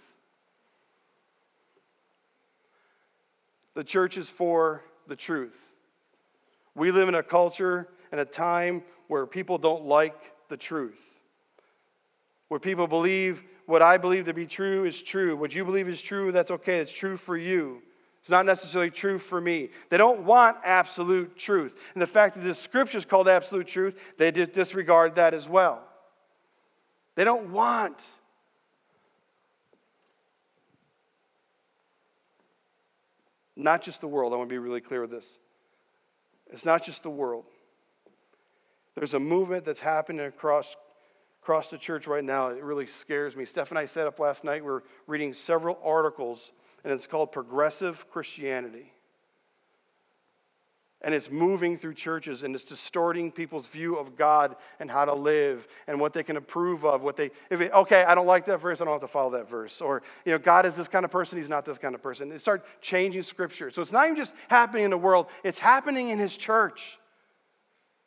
The 3.74 3.84
church 3.84 4.18
is 4.18 4.30
for 4.30 4.84
the 5.08 5.18
truth. 5.18 5.58
We 6.76 6.92
live 6.92 7.10
in 7.10 7.16
a 7.16 7.24
culture 7.24 7.90
and 8.12 8.22
a 8.22 8.26
time 8.26 8.84
where 9.08 9.26
people 9.26 9.58
don't 9.58 9.86
like 9.86 10.16
the 10.48 10.58
truth, 10.58 11.20
where 12.48 12.60
people 12.60 12.88
believe 12.88 13.44
what 13.70 13.84
I 13.84 14.00
believe 14.00 14.26
to 14.26 14.34
be 14.34 14.48
true 14.48 14.86
is 14.86 15.00
true. 15.00 15.36
What 15.36 15.54
you 15.54 15.64
believe 15.64 15.88
is 15.88 16.02
true, 16.02 16.32
that's 16.32 16.50
okay. 16.50 16.78
It's 16.78 16.92
true 16.92 17.18
for 17.18 17.38
you. 17.38 17.84
It's 18.20 18.30
not 18.32 18.46
necessarily 18.48 18.90
true 18.90 19.20
for 19.20 19.40
me. 19.40 19.70
They 19.90 19.98
don't 19.98 20.22
want 20.22 20.58
absolute 20.64 21.38
truth. 21.38 21.80
And 21.94 22.02
the 22.02 22.08
fact 22.08 22.34
that 22.36 22.42
the 22.42 22.56
scripture 22.56 22.98
is 22.98 23.06
called 23.06 23.28
absolute 23.28 23.68
truth, 23.68 23.96
they 24.18 24.32
disregard 24.32 25.16
that 25.16 25.36
as 25.36 25.48
well. 25.48 25.84
They 27.14 27.24
don't 27.24 27.52
want. 27.52 28.04
Not 33.56 33.84
just 33.84 34.02
the 34.02 34.08
world. 34.08 34.34
I 34.34 34.38
want 34.38 34.50
to 34.50 34.54
be 34.54 34.58
really 34.58 34.82
clear 34.82 35.02
with 35.02 35.12
this. 35.12 35.38
It's 36.48 36.66
not 36.66 36.84
just 36.84 37.04
the 37.04 37.12
world. 37.12 37.46
There's 38.96 39.14
a 39.14 39.20
movement 39.20 39.64
that's 39.64 39.80
happening 39.80 40.26
across, 40.26 40.76
across 41.50 41.72
the 41.72 41.78
church 41.80 42.06
right 42.06 42.24
now. 42.24 42.50
It 42.50 42.62
really 42.62 42.86
scares 42.86 43.36
me. 43.36 43.44
Steph 43.44 43.72
and 43.72 43.80
I 43.80 43.88
sat 43.88 44.06
up 44.06 44.20
last 44.20 44.44
night. 44.44 44.64
We're 44.64 44.84
reading 45.08 45.34
several 45.34 45.80
articles 45.84 46.52
and 46.84 46.94
it's 46.94 47.08
called 47.08 47.32
Progressive 47.32 48.08
Christianity. 48.12 48.94
And 51.02 51.16
it's 51.16 51.32
moving 51.32 51.76
through 51.76 51.96
churches 51.96 52.44
and 52.44 52.54
it's 52.54 52.64
distorting 52.64 53.32
people's 53.32 53.66
view 53.66 53.96
of 53.96 54.16
God 54.16 54.58
and 54.80 54.92
how 54.92 55.06
to 55.06 55.14
live 55.16 55.68
and 55.88 56.00
what 56.00 56.14
they 56.14 56.22
can 56.22 56.38
approve 56.38 56.86
of. 56.86 57.02
What 57.02 57.18
they, 57.18 57.32
if 57.50 57.62
it, 57.62 57.74
okay, 57.74 58.04
I 58.04 58.14
don't 58.14 58.28
like 58.28 58.46
that 58.46 58.62
verse, 58.62 58.80
I 58.80 58.86
don't 58.86 58.94
have 58.94 59.02
to 59.02 59.08
follow 59.08 59.32
that 59.32 59.50
verse. 59.50 59.82
Or, 59.82 60.04
you 60.26 60.34
know, 60.34 60.38
God 60.38 60.68
is 60.68 60.76
this 60.76 60.88
kind 60.88 61.04
of 61.04 61.10
person, 61.10 61.40
he's 61.40 61.50
not 61.50 61.66
this 61.66 61.80
kind 61.80 61.96
of 61.96 62.04
person. 62.04 62.30
They 62.30 62.38
start 62.38 62.64
changing 62.80 63.24
scripture. 63.24 63.72
So 63.72 63.82
it's 63.82 63.92
not 63.92 64.06
even 64.06 64.18
just 64.18 64.36
happening 64.50 64.84
in 64.84 64.92
the 64.92 65.00
world, 65.00 65.26
it's 65.44 65.58
happening 65.58 66.10
in 66.10 66.20
his 66.20 66.38
church. 66.38 66.99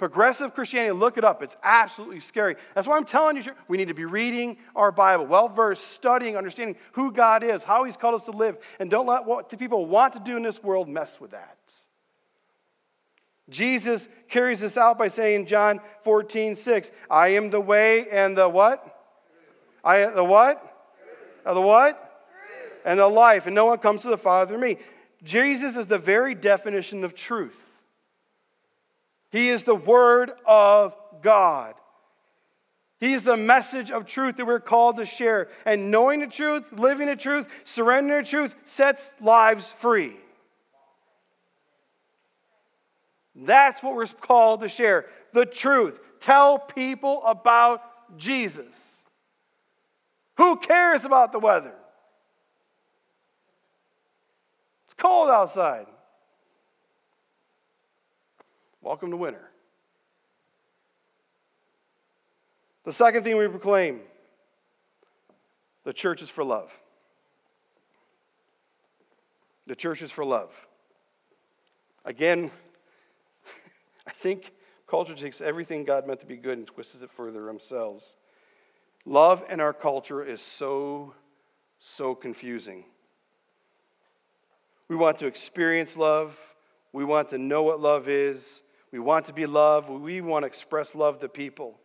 Progressive 0.03 0.53
Christianity, 0.53 0.91
look 0.91 1.17
it 1.17 1.23
up. 1.23 1.45
It's 1.45 1.57
absolutely 1.63 2.19
scary. 2.19 2.57
That's 2.75 2.89
why 2.89 2.97
I'm 2.97 3.05
telling 3.05 3.37
you, 3.37 3.53
we 3.69 3.77
need 3.77 3.87
to 3.87 3.95
be 3.95 4.05
reading 4.05 4.57
our 4.75 4.91
Bible, 4.91 5.27
well 5.27 5.49
versed, 5.49 5.93
studying, 5.93 6.37
understanding 6.37 6.75
who 6.95 7.13
God 7.13 7.45
is, 7.45 7.63
how 7.63 7.85
He's 7.85 7.97
called 7.97 8.17
us 8.17 8.25
to 8.25 8.33
live, 8.33 8.59
and 8.81 8.91
don't 8.91 9.07
let 9.07 9.27
what 9.27 9.49
the 9.49 9.57
people 9.57 9.87
want 9.87 10.15
to 10.15 10.19
do 10.19 10.37
in 10.37 10.43
this 10.43 10.61
world 10.61 10.89
mess 10.89 11.21
with 11.21 11.31
that. 11.31 11.57
Jesus 13.49 14.09
carries 14.29 14.59
this 14.59 14.77
out 14.77 14.99
by 14.99 15.07
saying, 15.07 15.47
John 15.47 15.79
14, 16.01 16.57
6, 16.57 16.91
I 17.09 17.29
am 17.29 17.51
the 17.51 17.61
way 17.61 18.09
and 18.11 18.37
the 18.37 18.49
what? 18.49 19.05
I 19.85 20.07
the 20.07 20.25
what? 20.25 20.91
Uh, 21.47 21.55
the 21.55 21.61
what? 21.61 22.27
And 22.85 22.99
the 22.99 23.07
life, 23.07 23.47
and 23.47 23.55
no 23.55 23.67
one 23.67 23.79
comes 23.79 24.03
to 24.03 24.09
the 24.09 24.19
Father 24.19 24.49
through 24.49 24.67
me. 24.67 24.79
Jesus 25.23 25.77
is 25.77 25.87
the 25.87 25.97
very 25.97 26.35
definition 26.35 27.05
of 27.05 27.15
truth. 27.15 27.72
He 29.33 29.49
is 29.49 29.65
the 29.65 29.75
Word 29.75 30.31
of 30.47 30.95
God. 31.23 31.75
He 33.01 33.15
is 33.15 33.25
the 33.25 33.37
message 33.37 33.91
of 33.91 34.07
truth 34.07 34.37
that 34.37 34.47
we're 34.47 34.61
called 34.61 34.99
to 34.99 35.07
share. 35.07 35.49
And 35.67 35.91
knowing 35.91 36.21
the 36.21 36.29
truth, 36.29 36.71
living 36.71 37.09
the 37.09 37.17
truth, 37.17 37.49
surrendering 37.65 38.23
the 38.23 38.29
truth 38.29 38.55
sets 38.65 39.13
lives 39.21 39.73
free. 39.73 40.17
That's 43.35 43.83
what 43.83 43.95
we're 43.95 44.07
called 44.07 44.61
to 44.61 44.69
share 44.69 45.07
the 45.33 45.47
truth. 45.47 45.99
Tell 46.21 46.59
people 46.59 47.25
about 47.25 48.19
Jesus. 48.19 49.03
Who 50.37 50.57
cares 50.57 51.05
about 51.05 51.33
the 51.33 51.39
weather? 51.39 51.75
It's 54.85 54.95
cold 54.95 55.31
outside. 55.31 55.87
Welcome 58.83 59.13
to 59.13 59.17
winter. 59.17 59.49
The 62.83 62.93
second 62.93 63.23
thing 63.23 63.37
we 63.37 63.47
proclaim 63.47 64.01
the 65.85 65.93
church 65.93 66.21
is 66.21 66.29
for 66.29 66.43
love. 66.43 66.73
The 69.69 69.77
church 69.77 70.03
is 70.03 70.11
for 70.11 70.25
love. 70.25 70.53
Again, 72.05 72.51
I 74.09 74.11
think 74.11 74.53
culture 74.89 75.15
takes 75.15 75.41
everything 75.41 75.85
God 75.85 76.09
meant 76.09 76.19
to 76.19 76.27
be 76.27 76.37
good 76.37 76.59
and 76.59 76.67
twists 76.67 77.01
it 77.01 77.11
further 77.13 77.45
themselves. 77.45 78.17
Love 79.05 79.45
in 79.49 79.61
our 79.61 79.73
culture 79.73 80.25
is 80.25 80.43
so, 80.43 81.15
so 81.79 82.17
confusing. 82.17 82.85
We 84.89 84.97
want 84.97 85.19
to 85.19 85.27
experience 85.27 85.97
love, 85.97 86.37
we 86.93 87.05
want 87.05 87.29
to 87.29 87.39
know 87.39 87.63
what 87.63 87.81
love 87.81 88.09
is, 88.09 88.63
we 88.93 88.99
want 88.99 89.27
to 89.27 89.33
be 89.33 89.47
loved. 89.47 89.89
We 89.89 90.21
want 90.21 90.43
to 90.43 90.47
express 90.47 90.95
love 90.95 91.19
to 91.21 91.29
people. 91.29 91.79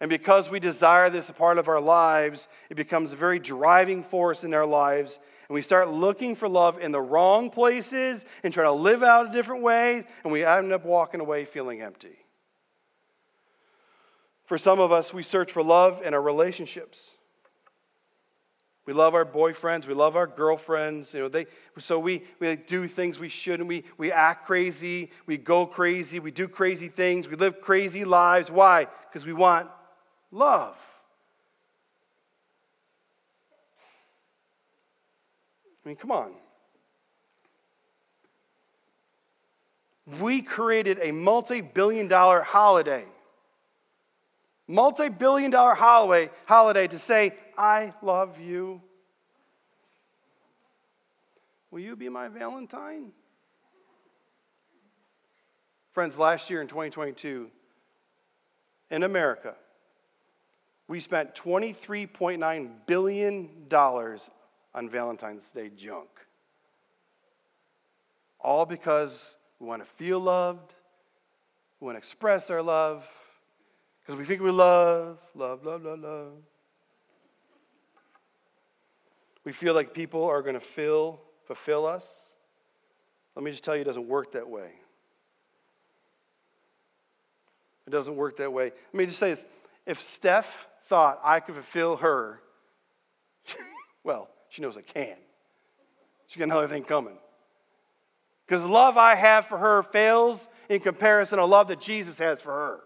And 0.00 0.08
because 0.08 0.50
we 0.50 0.60
desire 0.60 1.10
this 1.10 1.28
a 1.28 1.32
part 1.32 1.58
of 1.58 1.68
our 1.68 1.80
lives, 1.80 2.48
it 2.70 2.74
becomes 2.74 3.12
a 3.12 3.16
very 3.16 3.38
driving 3.38 4.02
force 4.02 4.44
in 4.44 4.54
our 4.54 4.66
lives. 4.66 5.18
And 5.48 5.54
we 5.54 5.62
start 5.62 5.88
looking 5.88 6.36
for 6.36 6.48
love 6.48 6.78
in 6.78 6.92
the 6.92 7.00
wrong 7.00 7.50
places 7.50 8.24
and 8.42 8.52
trying 8.52 8.66
to 8.66 8.72
live 8.72 9.02
out 9.02 9.28
a 9.28 9.32
different 9.32 9.62
way, 9.62 10.04
and 10.22 10.32
we 10.32 10.44
end 10.44 10.72
up 10.72 10.84
walking 10.84 11.20
away 11.20 11.44
feeling 11.44 11.82
empty. 11.82 12.16
For 14.44 14.58
some 14.58 14.78
of 14.80 14.92
us, 14.92 15.12
we 15.12 15.22
search 15.22 15.52
for 15.52 15.62
love 15.62 16.02
in 16.04 16.14
our 16.14 16.22
relationships. 16.22 17.16
We 18.86 18.92
love 18.92 19.14
our 19.14 19.24
boyfriends. 19.24 19.86
We 19.86 19.94
love 19.94 20.14
our 20.14 20.26
girlfriends. 20.26 21.14
You 21.14 21.20
know, 21.20 21.28
they, 21.28 21.46
so 21.78 21.98
we, 21.98 22.22
we 22.38 22.54
do 22.56 22.86
things 22.86 23.18
we 23.18 23.30
shouldn't. 23.30 23.66
We, 23.66 23.84
we 23.96 24.12
act 24.12 24.46
crazy. 24.46 25.10
We 25.26 25.38
go 25.38 25.64
crazy. 25.64 26.20
We 26.20 26.30
do 26.30 26.48
crazy 26.48 26.88
things. 26.88 27.26
We 27.26 27.36
live 27.36 27.62
crazy 27.62 28.04
lives. 28.04 28.50
Why? 28.50 28.86
Because 29.08 29.24
we 29.24 29.32
want 29.32 29.70
love. 30.30 30.76
I 35.84 35.88
mean, 35.88 35.96
come 35.96 36.12
on. 36.12 36.32
We 40.20 40.42
created 40.42 40.98
a 41.00 41.10
multi 41.10 41.62
billion 41.62 42.08
dollar 42.08 42.42
holiday. 42.42 43.06
Multi 44.66 45.10
billion 45.10 45.50
dollar 45.50 45.74
holiday, 45.74 46.30
holiday 46.46 46.86
to 46.86 46.98
say, 46.98 47.34
I 47.56 47.92
love 48.02 48.40
you. 48.40 48.80
Will 51.70 51.80
you 51.80 51.96
be 51.96 52.08
my 52.08 52.28
Valentine? 52.28 53.12
Friends, 55.92 56.18
last 56.18 56.48
year 56.50 56.60
in 56.60 56.66
2022, 56.66 57.50
in 58.90 59.02
America, 59.02 59.54
we 60.88 61.00
spent 61.00 61.34
$23.9 61.34 62.70
billion 62.86 63.48
on 63.70 64.88
Valentine's 64.88 65.50
Day 65.52 65.70
junk. 65.76 66.08
All 68.40 68.66
because 68.66 69.36
we 69.58 69.66
want 69.66 69.84
to 69.84 69.90
feel 69.92 70.20
loved, 70.20 70.74
we 71.80 71.86
want 71.86 71.96
to 71.96 71.98
express 71.98 72.50
our 72.50 72.62
love, 72.62 73.06
because 74.04 74.18
we 74.18 74.26
think 74.26 74.42
we 74.42 74.50
love, 74.50 75.18
love, 75.34 75.64
love, 75.64 75.82
love, 75.82 75.98
love. 75.98 76.32
We 79.44 79.52
feel 79.52 79.74
like 79.74 79.94
people 79.94 80.24
are 80.24 80.42
going 80.42 80.54
to 80.54 80.60
fill, 80.60 81.20
fulfill 81.46 81.86
us. 81.86 82.36
Let 83.34 83.44
me 83.44 83.50
just 83.50 83.64
tell 83.64 83.74
you, 83.74 83.82
it 83.82 83.84
doesn't 83.84 84.06
work 84.06 84.32
that 84.32 84.48
way. 84.48 84.70
It 87.86 87.90
doesn't 87.90 88.16
work 88.16 88.36
that 88.38 88.52
way. 88.52 88.64
Let 88.64 88.94
me 88.94 89.06
just 89.06 89.18
say 89.18 89.30
this. 89.30 89.46
If 89.86 90.00
Steph 90.00 90.66
thought 90.86 91.20
I 91.22 91.40
could 91.40 91.54
fulfill 91.54 91.96
her, 91.96 92.40
well, 94.04 94.28
she 94.50 94.60
knows 94.62 94.76
I 94.76 94.82
can. 94.82 95.16
She's 96.26 96.38
got 96.38 96.44
another 96.44 96.68
thing 96.68 96.84
coming. 96.84 97.16
Because 98.46 98.62
the 98.62 98.68
love 98.68 98.98
I 98.98 99.14
have 99.14 99.46
for 99.46 99.56
her 99.56 99.82
fails 99.82 100.48
in 100.68 100.80
comparison 100.80 101.38
to 101.38 101.42
the 101.42 101.48
love 101.48 101.68
that 101.68 101.80
Jesus 101.80 102.18
has 102.18 102.40
for 102.40 102.52
her. 102.52 102.80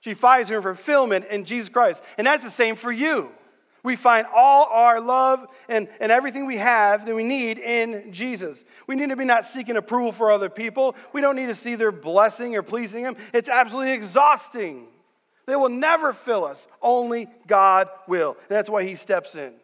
She 0.00 0.14
finds 0.14 0.48
her 0.50 0.62
fulfillment 0.62 1.26
in 1.26 1.44
Jesus 1.44 1.68
Christ. 1.68 2.02
And 2.16 2.26
that's 2.26 2.44
the 2.44 2.50
same 2.50 2.76
for 2.76 2.92
you. 2.92 3.32
We 3.82 3.96
find 3.96 4.26
all 4.34 4.66
our 4.66 5.00
love 5.00 5.46
and, 5.68 5.88
and 6.00 6.10
everything 6.10 6.46
we 6.46 6.56
have 6.58 7.06
that 7.06 7.14
we 7.14 7.24
need 7.24 7.58
in 7.58 8.12
Jesus. 8.12 8.64
We 8.86 8.96
need 8.96 9.10
to 9.10 9.16
be 9.16 9.24
not 9.24 9.44
seeking 9.44 9.76
approval 9.76 10.12
for 10.12 10.30
other 10.30 10.50
people. 10.50 10.96
We 11.12 11.20
don't 11.20 11.36
need 11.36 11.46
to 11.46 11.54
see 11.54 11.74
their 11.74 11.92
blessing 11.92 12.56
or 12.56 12.62
pleasing 12.62 13.04
Him. 13.04 13.16
It's 13.32 13.48
absolutely 13.48 13.92
exhausting. 13.92 14.88
They 15.46 15.56
will 15.56 15.68
never 15.68 16.12
fill 16.12 16.44
us, 16.44 16.66
only 16.82 17.28
God 17.46 17.88
will. 18.06 18.32
And 18.32 18.50
that's 18.50 18.68
why 18.68 18.84
He 18.84 18.96
steps 18.96 19.34
in. 19.34 19.54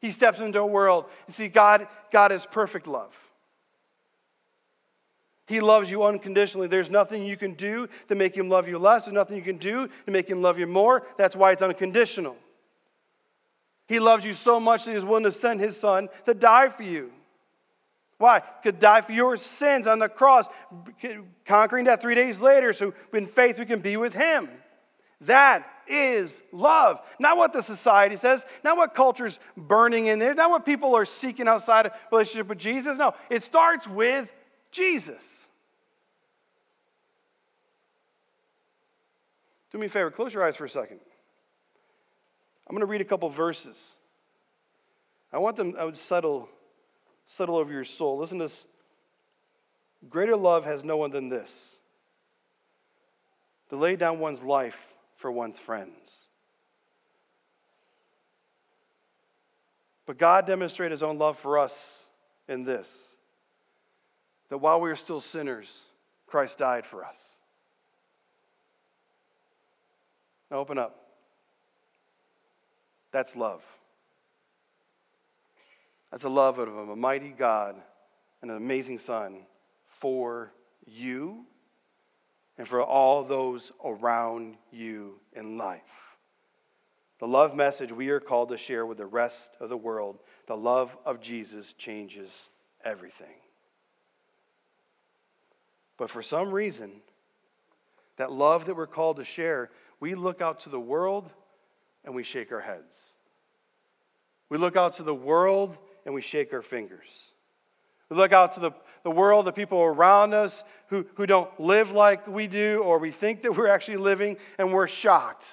He 0.00 0.10
steps 0.10 0.40
into 0.40 0.60
a 0.60 0.66
world. 0.66 1.04
You 1.26 1.34
see, 1.34 1.48
God, 1.48 1.86
God 2.10 2.32
is 2.32 2.46
perfect 2.46 2.86
love. 2.86 3.16
He 5.48 5.60
loves 5.60 5.90
you 5.90 6.04
unconditionally. 6.04 6.68
There's 6.68 6.90
nothing 6.90 7.24
you 7.24 7.36
can 7.36 7.54
do 7.54 7.88
to 8.08 8.14
make 8.14 8.36
him 8.36 8.50
love 8.50 8.68
you 8.68 8.78
less. 8.78 9.06
There's 9.06 9.14
nothing 9.14 9.38
you 9.38 9.42
can 9.42 9.56
do 9.56 9.88
to 10.04 10.12
make 10.12 10.28
him 10.28 10.42
love 10.42 10.58
you 10.58 10.66
more. 10.66 11.06
That's 11.16 11.34
why 11.34 11.52
it's 11.52 11.62
unconditional. 11.62 12.36
He 13.86 13.98
loves 13.98 14.26
you 14.26 14.34
so 14.34 14.60
much 14.60 14.84
that 14.84 14.90
he 14.90 14.94
was 14.94 15.06
willing 15.06 15.24
to 15.24 15.32
send 15.32 15.60
his 15.60 15.74
son 15.74 16.10
to 16.26 16.34
die 16.34 16.68
for 16.68 16.82
you. 16.82 17.10
Why? 18.18 18.42
Could 18.62 18.78
die 18.78 19.00
for 19.00 19.12
your 19.12 19.38
sins 19.38 19.86
on 19.86 20.00
the 20.00 20.08
cross, 20.10 20.46
conquering 21.46 21.86
death 21.86 22.02
three 22.02 22.14
days 22.14 22.42
later, 22.42 22.74
so 22.74 22.92
in 23.14 23.26
faith 23.26 23.58
we 23.58 23.64
can 23.64 23.80
be 23.80 23.96
with 23.96 24.12
him. 24.12 24.50
That 25.22 25.66
is 25.86 26.42
love. 26.52 27.00
Not 27.18 27.38
what 27.38 27.54
the 27.54 27.62
society 27.62 28.16
says, 28.16 28.44
not 28.62 28.76
what 28.76 28.94
culture's 28.94 29.38
burning 29.56 30.06
in 30.06 30.18
there, 30.18 30.34
not 30.34 30.50
what 30.50 30.66
people 30.66 30.94
are 30.94 31.06
seeking 31.06 31.48
outside 31.48 31.86
a 31.86 31.92
relationship 32.12 32.48
with 32.48 32.58
Jesus. 32.58 32.98
No, 32.98 33.14
it 33.30 33.42
starts 33.42 33.86
with 33.88 34.30
Jesus. 34.70 35.37
Do 39.70 39.78
me 39.78 39.86
a 39.86 39.88
favor, 39.90 40.10
close 40.10 40.32
your 40.32 40.44
eyes 40.44 40.56
for 40.56 40.64
a 40.64 40.70
second. 40.70 41.00
I'm 42.66 42.74
going 42.74 42.80
to 42.80 42.86
read 42.86 43.00
a 43.00 43.04
couple 43.04 43.28
verses. 43.28 43.96
I 45.32 45.38
want 45.38 45.56
them, 45.56 45.74
I 45.78 45.84
would 45.84 45.96
settle, 45.96 46.48
settle 47.26 47.56
over 47.56 47.72
your 47.72 47.84
soul. 47.84 48.18
Listen 48.18 48.38
to 48.38 48.44
this. 48.44 48.66
Greater 50.08 50.36
love 50.36 50.64
has 50.64 50.84
no 50.84 50.96
one 50.96 51.10
than 51.10 51.28
this 51.28 51.80
to 53.68 53.76
lay 53.76 53.96
down 53.96 54.18
one's 54.18 54.42
life 54.42 54.94
for 55.16 55.30
one's 55.30 55.58
friends. 55.58 56.28
But 60.06 60.16
God 60.16 60.46
demonstrated 60.46 60.92
his 60.92 61.02
own 61.02 61.18
love 61.18 61.38
for 61.38 61.58
us 61.58 62.06
in 62.48 62.64
this 62.64 63.12
that 64.48 64.58
while 64.58 64.80
we 64.80 64.88
were 64.88 64.96
still 64.96 65.20
sinners, 65.20 65.84
Christ 66.26 66.56
died 66.56 66.86
for 66.86 67.04
us. 67.04 67.37
Now 70.50 70.58
open 70.58 70.78
up. 70.78 71.08
That's 73.12 73.36
love. 73.36 73.62
That's 76.10 76.24
a 76.24 76.28
love 76.28 76.58
of 76.58 76.68
a 76.68 76.96
mighty 76.96 77.30
God 77.30 77.76
and 78.40 78.50
an 78.50 78.56
amazing 78.56 78.98
Son 78.98 79.46
for 79.86 80.52
you 80.86 81.44
and 82.56 82.66
for 82.66 82.82
all 82.82 83.24
those 83.24 83.72
around 83.84 84.56
you 84.72 85.20
in 85.34 85.58
life. 85.58 86.16
The 87.18 87.28
love 87.28 87.54
message 87.54 87.92
we 87.92 88.10
are 88.10 88.20
called 88.20 88.50
to 88.50 88.58
share 88.58 88.86
with 88.86 88.98
the 88.98 89.06
rest 89.06 89.50
of 89.60 89.68
the 89.68 89.76
world, 89.76 90.18
the 90.46 90.56
love 90.56 90.96
of 91.04 91.20
Jesus 91.20 91.72
changes 91.72 92.48
everything. 92.84 93.34
But 95.96 96.10
for 96.10 96.22
some 96.22 96.52
reason, 96.52 96.92
that 98.16 98.32
love 98.32 98.66
that 98.66 98.76
we're 98.76 98.86
called 98.86 99.16
to 99.16 99.24
share, 99.24 99.70
we 100.00 100.14
look 100.14 100.40
out 100.40 100.60
to 100.60 100.68
the 100.68 100.80
world 100.80 101.30
and 102.04 102.14
we 102.14 102.22
shake 102.22 102.52
our 102.52 102.60
heads. 102.60 103.14
We 104.48 104.58
look 104.58 104.76
out 104.76 104.94
to 104.94 105.02
the 105.02 105.14
world 105.14 105.76
and 106.04 106.14
we 106.14 106.22
shake 106.22 106.52
our 106.52 106.62
fingers. 106.62 107.32
We 108.08 108.16
look 108.16 108.32
out 108.32 108.52
to 108.54 108.60
the, 108.60 108.70
the 109.02 109.10
world, 109.10 109.46
the 109.46 109.52
people 109.52 109.82
around 109.82 110.32
us 110.32 110.64
who, 110.88 111.04
who 111.14 111.26
don't 111.26 111.60
live 111.60 111.90
like 111.90 112.26
we 112.26 112.46
do, 112.46 112.82
or 112.82 112.98
we 112.98 113.10
think 113.10 113.42
that 113.42 113.54
we're 113.54 113.68
actually 113.68 113.98
living, 113.98 114.38
and 114.58 114.72
we're 114.72 114.86
shocked. 114.86 115.44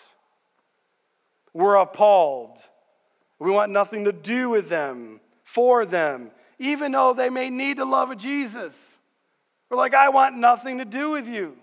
We're 1.54 1.76
appalled. 1.76 2.58
We 3.40 3.52
want 3.52 3.72
nothing 3.72 4.06
to 4.06 4.14
do 4.14 4.50
with 4.50 4.70
them, 4.70 5.20
for 5.44 5.86
them, 5.86 6.32
even 6.58 6.94
though 6.94 7.14
they 7.14 7.30
may 7.30 7.50
need 7.50 7.78
the 7.78 7.86
love 7.86 8.12
of 8.12 8.18
Jesus. 8.18 8.98
We're 9.70 9.78
like, 9.78 9.94
I 9.94 10.08
want 10.08 10.38
nothing 10.38 10.78
to 10.78 10.86
do 10.86 11.10
with 11.10 11.28
you 11.28 11.58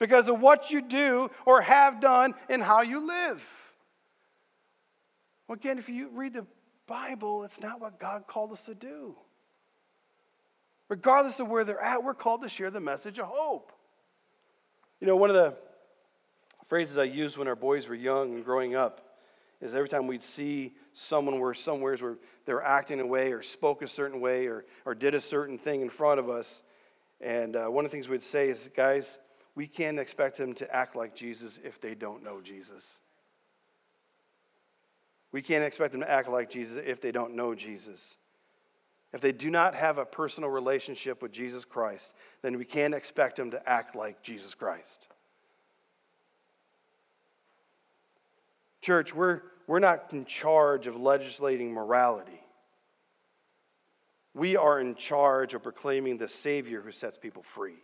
because 0.00 0.28
of 0.28 0.40
what 0.40 0.72
you 0.72 0.80
do 0.80 1.30
or 1.46 1.60
have 1.60 2.00
done 2.00 2.34
and 2.48 2.60
how 2.60 2.80
you 2.80 3.06
live. 3.06 3.46
Well, 5.46 5.54
again, 5.54 5.78
if 5.78 5.88
you 5.88 6.08
read 6.12 6.32
the 6.32 6.46
Bible, 6.86 7.44
it's 7.44 7.60
not 7.60 7.80
what 7.80 8.00
God 8.00 8.24
called 8.26 8.50
us 8.50 8.62
to 8.62 8.74
do. 8.74 9.14
Regardless 10.88 11.38
of 11.38 11.48
where 11.48 11.62
they're 11.62 11.80
at, 11.80 12.02
we're 12.02 12.14
called 12.14 12.42
to 12.42 12.48
share 12.48 12.70
the 12.70 12.80
message 12.80 13.20
of 13.20 13.26
hope. 13.26 13.72
You 15.00 15.06
know, 15.06 15.14
one 15.14 15.30
of 15.30 15.36
the 15.36 15.54
phrases 16.66 16.98
I 16.98 17.04
used 17.04 17.36
when 17.36 17.46
our 17.46 17.54
boys 17.54 17.86
were 17.86 17.94
young 17.94 18.34
and 18.34 18.44
growing 18.44 18.74
up 18.74 19.18
is 19.60 19.74
every 19.74 19.88
time 19.88 20.06
we'd 20.06 20.22
see 20.22 20.74
someone 20.94 21.38
where 21.38 21.54
somewheres 21.54 22.02
where 22.02 22.16
they 22.46 22.54
were 22.54 22.64
acting 22.64 23.00
a 23.00 23.06
way 23.06 23.32
or 23.32 23.42
spoke 23.42 23.82
a 23.82 23.88
certain 23.88 24.20
way 24.20 24.46
or, 24.46 24.64
or 24.84 24.94
did 24.94 25.14
a 25.14 25.20
certain 25.20 25.58
thing 25.58 25.82
in 25.82 25.90
front 25.90 26.18
of 26.18 26.30
us, 26.30 26.62
and 27.20 27.54
uh, 27.54 27.66
one 27.66 27.84
of 27.84 27.90
the 27.90 27.94
things 27.94 28.08
we'd 28.08 28.22
say 28.22 28.48
is, 28.48 28.70
guys, 28.74 29.18
we 29.60 29.66
can't 29.66 29.98
expect 29.98 30.38
them 30.38 30.54
to 30.54 30.74
act 30.74 30.96
like 30.96 31.14
Jesus 31.14 31.60
if 31.62 31.82
they 31.82 31.94
don't 31.94 32.24
know 32.24 32.40
Jesus. 32.40 32.98
We 35.32 35.42
can't 35.42 35.62
expect 35.62 35.92
them 35.92 36.00
to 36.00 36.10
act 36.10 36.30
like 36.30 36.48
Jesus 36.48 36.82
if 36.82 37.02
they 37.02 37.12
don't 37.12 37.34
know 37.34 37.54
Jesus. 37.54 38.16
If 39.12 39.20
they 39.20 39.32
do 39.32 39.50
not 39.50 39.74
have 39.74 39.98
a 39.98 40.06
personal 40.06 40.48
relationship 40.48 41.20
with 41.20 41.30
Jesus 41.30 41.66
Christ, 41.66 42.14
then 42.40 42.56
we 42.56 42.64
can't 42.64 42.94
expect 42.94 43.36
them 43.36 43.50
to 43.50 43.68
act 43.68 43.94
like 43.94 44.22
Jesus 44.22 44.54
Christ. 44.54 45.08
Church, 48.80 49.14
we're, 49.14 49.42
we're 49.66 49.78
not 49.78 50.10
in 50.14 50.24
charge 50.24 50.86
of 50.86 50.96
legislating 50.96 51.74
morality. 51.74 52.40
We 54.32 54.56
are 54.56 54.80
in 54.80 54.94
charge 54.94 55.52
of 55.52 55.62
proclaiming 55.62 56.16
the 56.16 56.30
Savior 56.30 56.80
who 56.80 56.92
sets 56.92 57.18
people 57.18 57.42
free. 57.42 57.76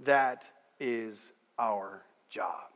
That 0.00 0.44
is 0.80 1.32
our 1.58 2.02
job. 2.28 2.70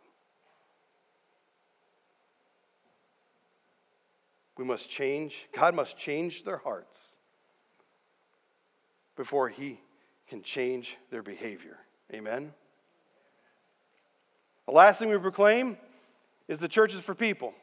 We 4.56 4.64
must 4.64 4.90
change, 4.90 5.48
God 5.52 5.74
must 5.74 5.96
change 5.96 6.44
their 6.44 6.56
hearts 6.58 6.98
before 9.16 9.48
He 9.48 9.80
can 10.28 10.42
change 10.42 10.96
their 11.10 11.22
behavior. 11.22 11.78
Amen? 12.12 12.52
The 14.66 14.72
last 14.72 14.98
thing 14.98 15.08
we 15.08 15.18
proclaim 15.18 15.78
is 16.48 16.58
the 16.58 16.68
church 16.68 16.94
is 16.94 17.02
for 17.02 17.14
people. 17.14 17.54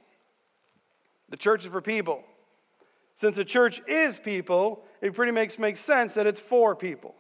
The 1.30 1.38
church 1.38 1.66
is 1.66 1.72
for 1.72 1.82
people. 1.82 2.24
Since 3.16 3.36
the 3.36 3.46
church 3.46 3.82
is 3.88 4.20
people, 4.20 4.84
it 5.02 5.14
pretty 5.14 5.32
makes, 5.32 5.60
makes 5.60 5.80
sense 5.80 6.14
that 6.14 6.28
it's 6.28 6.40
for 6.40 6.76
people. 6.76 7.16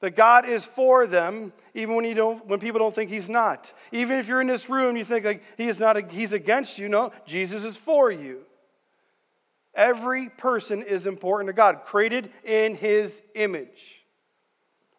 That 0.00 0.14
God 0.14 0.46
is 0.46 0.64
for 0.64 1.06
them, 1.06 1.52
even 1.74 1.94
when, 1.94 2.04
you 2.04 2.14
don't, 2.14 2.46
when 2.46 2.60
people 2.60 2.78
don't 2.78 2.94
think 2.94 3.10
He's 3.10 3.28
not. 3.28 3.72
Even 3.92 4.18
if 4.18 4.28
you're 4.28 4.40
in 4.40 4.46
this 4.46 4.68
room, 4.68 4.96
you 4.96 5.04
think 5.04 5.24
like 5.24 5.42
He 5.56 5.68
is 5.68 5.80
not, 5.80 6.10
He's 6.10 6.32
against 6.32 6.78
you. 6.78 6.88
No, 6.88 7.12
Jesus 7.26 7.64
is 7.64 7.76
for 7.76 8.10
you. 8.10 8.42
Every 9.74 10.28
person 10.28 10.82
is 10.82 11.06
important 11.06 11.48
to 11.48 11.52
God, 11.52 11.82
created 11.84 12.30
in 12.44 12.74
His 12.74 13.22
image. 13.34 14.04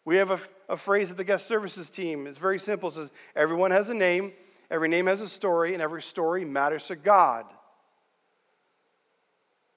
We 0.04 0.16
have 0.16 0.30
a 0.30 0.40
a 0.68 0.76
phrase 0.76 1.08
that 1.08 1.16
the 1.16 1.24
guest 1.24 1.46
services 1.46 1.90
team. 1.90 2.26
It's 2.26 2.38
very 2.38 2.58
simple. 2.58 2.90
It 2.90 2.94
says, 2.94 3.10
Everyone 3.34 3.70
has 3.70 3.88
a 3.88 3.94
name, 3.94 4.32
every 4.70 4.88
name 4.88 5.06
has 5.06 5.20
a 5.20 5.28
story, 5.28 5.72
and 5.72 5.82
every 5.82 6.02
story 6.02 6.44
matters 6.44 6.84
to 6.84 6.96
God. 6.96 7.46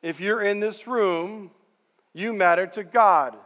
If 0.02 0.20
you're 0.20 0.42
in 0.42 0.60
this 0.60 0.88
room, 0.88 1.52
you 2.14 2.34
matter 2.34 2.68
to 2.68 2.84
God. 2.84 3.38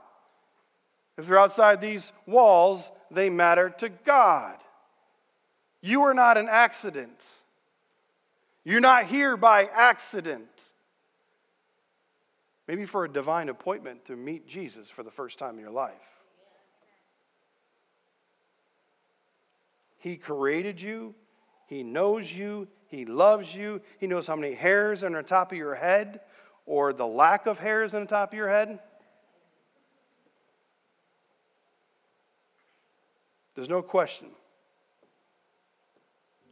If 1.18 1.28
they're 1.28 1.40
outside 1.40 1.80
these 1.80 2.12
walls, 2.26 2.92
they 3.10 3.30
matter 3.30 3.70
to 3.78 3.90
God. 3.90 4.58
You 5.82 6.04
are 6.04 6.14
not 6.14 6.38
an 6.38 6.48
accident. 6.50 7.26
You're 8.64 8.82
not 8.82 9.06
here 9.06 9.38
by 9.38 9.66
accident. 9.66 10.72
Maybe 12.68 12.86
for 12.86 13.06
a 13.06 13.10
divine 13.10 13.50
appointment 13.50 14.06
to 14.06 14.16
meet 14.16 14.48
Jesus 14.48 14.90
for 14.90 15.04
the 15.04 15.12
first 15.12 15.38
time 15.38 15.54
in 15.54 15.60
your 15.60 15.70
life. 15.70 15.94
He 20.00 20.18
created 20.18 20.82
you, 20.82 21.16
He 21.68 21.84
knows 21.84 22.32
you, 22.32 22.68
He 22.88 23.06
loves 23.06 23.56
you, 23.56 23.82
He 24.00 24.08
knows 24.08 24.28
how 24.28 24.36
many 24.36 24.54
hairs 24.54 25.04
are 25.04 25.08
on 25.08 25.14
the 25.14 25.24
top 25.24 25.52
of 25.52 25.58
your 25.58 25.76
head 25.76 26.22
or 26.66 26.94
the 26.94 27.08
lack 27.08 27.46
of 27.46 27.60
hairs 27.60 27.94
on 27.94 28.02
the 28.02 28.08
top 28.08 28.32
of 28.34 28.38
your 28.38 28.50
head. 28.50 28.80
There's 33.56 33.70
no 33.70 33.82
question. 33.82 34.28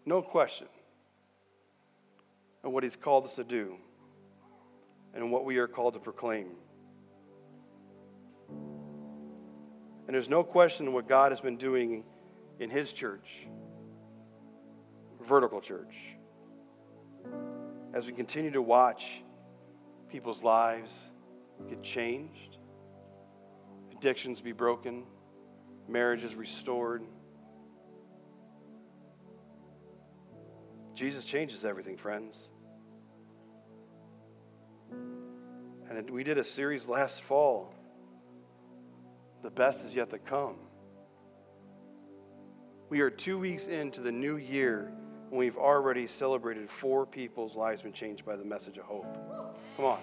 No 0.06 0.22
question 0.22 0.68
of 2.64 2.72
what 2.72 2.84
He's 2.84 2.96
called 2.96 3.26
us 3.26 3.36
to 3.36 3.44
do 3.44 3.76
and 5.14 5.32
what 5.32 5.46
we 5.46 5.58
are 5.58 5.68
called 5.68 5.94
to 5.96 6.00
proclaim. 6.00 6.52
And 8.50 10.14
there's 10.14 10.30
no 10.30 10.44
question 10.44 10.92
what 10.94 11.08
God 11.08 11.32
has 11.32 11.42
been 11.42 11.58
doing 11.58 12.04
in 12.60 12.70
His 12.70 12.94
church, 12.94 13.48
vertical 15.26 15.62
church. 15.62 15.96
As 17.94 18.06
we 18.06 18.14
continue 18.14 18.52
to 18.52 18.62
watch 18.62 19.24
people's 20.10 20.44
lives 20.44 21.12
get 21.70 21.84
changed, 21.84 22.58
addictions 23.92 24.42
be 24.42 24.52
broken, 24.52 25.04
marriages 25.88 26.36
restored. 26.36 27.04
Jesus 30.94 31.26
changes 31.26 31.66
everything, 31.66 31.98
friends. 31.98 32.50
And 34.92 36.10
we 36.10 36.24
did 36.24 36.38
a 36.38 36.44
series 36.44 36.88
last 36.88 37.22
fall. 37.22 37.74
The 39.42 39.52
best 39.52 39.84
is 39.84 39.96
yet 39.96 40.10
to 40.12 40.20
come. 40.20 40.56
We 42.90 43.02
are 43.02 43.10
two 43.10 43.40
weeks 43.40 43.66
into 43.66 44.02
the 44.02 44.12
new 44.12 44.38
year, 44.38 44.92
and 45.30 45.38
we've 45.38 45.58
already 45.58 46.08
celebrated 46.08 46.70
four 46.70 47.06
people's 47.06 47.56
lives 47.56 47.82
been 47.82 47.92
changed 47.92 48.26
by 48.26 48.36
the 48.36 48.46
message 48.46 48.78
of 48.78 48.86
hope. 48.86 49.18
Come 49.76 49.86
on. 49.86 50.00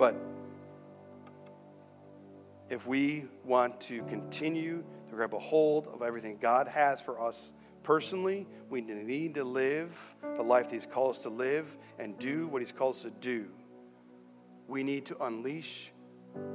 But 0.00 0.16
if 2.70 2.86
we 2.86 3.26
want 3.44 3.78
to 3.82 4.02
continue 4.04 4.82
to 5.10 5.14
grab 5.14 5.34
a 5.34 5.38
hold 5.38 5.88
of 5.88 6.00
everything 6.00 6.38
God 6.40 6.66
has 6.68 7.02
for 7.02 7.20
us 7.20 7.52
personally, 7.82 8.46
we 8.70 8.80
need 8.80 9.34
to 9.34 9.44
live 9.44 9.94
the 10.36 10.42
life 10.42 10.70
that 10.70 10.74
He's 10.74 10.86
called 10.86 11.16
us 11.16 11.22
to 11.24 11.28
live 11.28 11.76
and 11.98 12.18
do 12.18 12.46
what 12.46 12.62
He's 12.62 12.72
called 12.72 12.94
us 12.94 13.02
to 13.02 13.10
do. 13.10 13.48
We 14.68 14.82
need 14.82 15.04
to 15.04 15.22
unleash 15.22 15.92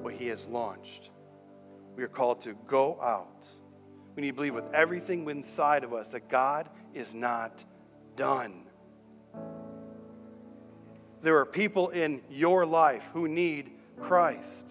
what 0.01 0.15
He 0.15 0.25
has 0.29 0.47
launched. 0.47 1.11
We 1.95 2.01
are 2.01 2.07
called 2.07 2.41
to 2.41 2.55
go 2.65 2.99
out. 2.99 3.45
We 4.15 4.21
need 4.21 4.29
to 4.29 4.33
believe 4.33 4.55
with 4.55 4.73
everything 4.73 5.29
inside 5.29 5.83
of 5.83 5.93
us 5.93 6.09
that 6.09 6.29
God 6.29 6.67
is 6.95 7.13
not 7.13 7.63
done. 8.15 8.64
There 11.25 11.39
are 11.39 11.45
people 11.47 11.89
in 11.89 12.21
your 12.29 12.67
life 12.67 13.01
who 13.11 13.27
need 13.27 13.71
Christ. 13.99 14.67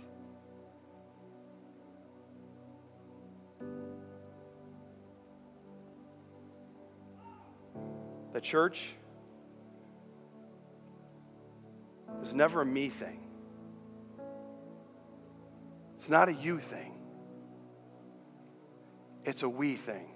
The 8.32 8.40
church 8.40 8.94
is 12.22 12.32
never 12.34 12.60
a 12.60 12.64
me 12.64 12.88
thing. 12.88 13.18
It's 15.96 16.08
not 16.08 16.28
a 16.28 16.34
you 16.34 16.60
thing. 16.60 16.94
It's 19.24 19.42
a 19.42 19.48
we 19.48 19.74
thing. 19.74 20.06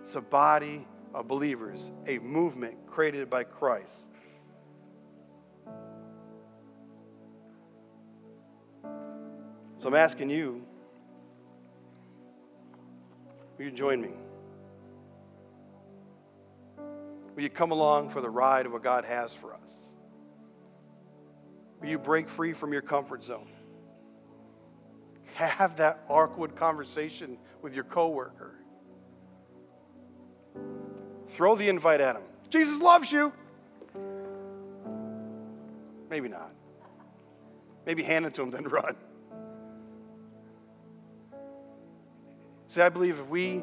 It's 0.00 0.16
a 0.16 0.22
body 0.22 0.86
of 1.14 1.28
believers, 1.28 1.90
a 2.06 2.18
movement 2.18 2.86
created 2.86 3.30
by 3.30 3.44
Christ. 3.44 4.04
So 9.78 9.86
I'm 9.86 9.94
asking 9.94 10.30
you, 10.30 10.64
will 13.56 13.64
you 13.64 13.70
join 13.70 14.00
me? 14.00 14.10
Will 17.36 17.42
you 17.44 17.50
come 17.50 17.70
along 17.70 18.10
for 18.10 18.20
the 18.20 18.28
ride 18.28 18.66
of 18.66 18.72
what 18.72 18.82
God 18.82 19.04
has 19.04 19.32
for 19.32 19.54
us? 19.54 19.92
Will 21.80 21.88
you 21.88 21.98
break 21.98 22.28
free 22.28 22.52
from 22.52 22.72
your 22.72 22.82
comfort 22.82 23.22
zone? 23.22 23.48
Have 25.34 25.76
that 25.76 26.04
awkward 26.08 26.56
conversation 26.56 27.38
with 27.62 27.74
your 27.76 27.84
coworker. 27.84 28.54
Throw 31.38 31.54
the 31.54 31.68
invite 31.68 32.00
at 32.00 32.16
him. 32.16 32.22
Jesus 32.50 32.80
loves 32.80 33.12
you. 33.12 33.32
Maybe 36.10 36.28
not. 36.28 36.50
Maybe 37.86 38.02
hand 38.02 38.26
it 38.26 38.34
to 38.34 38.42
him, 38.42 38.50
then 38.50 38.64
run. 38.68 38.96
See, 42.66 42.82
I 42.82 42.88
believe 42.88 43.20
if 43.20 43.28
we 43.28 43.62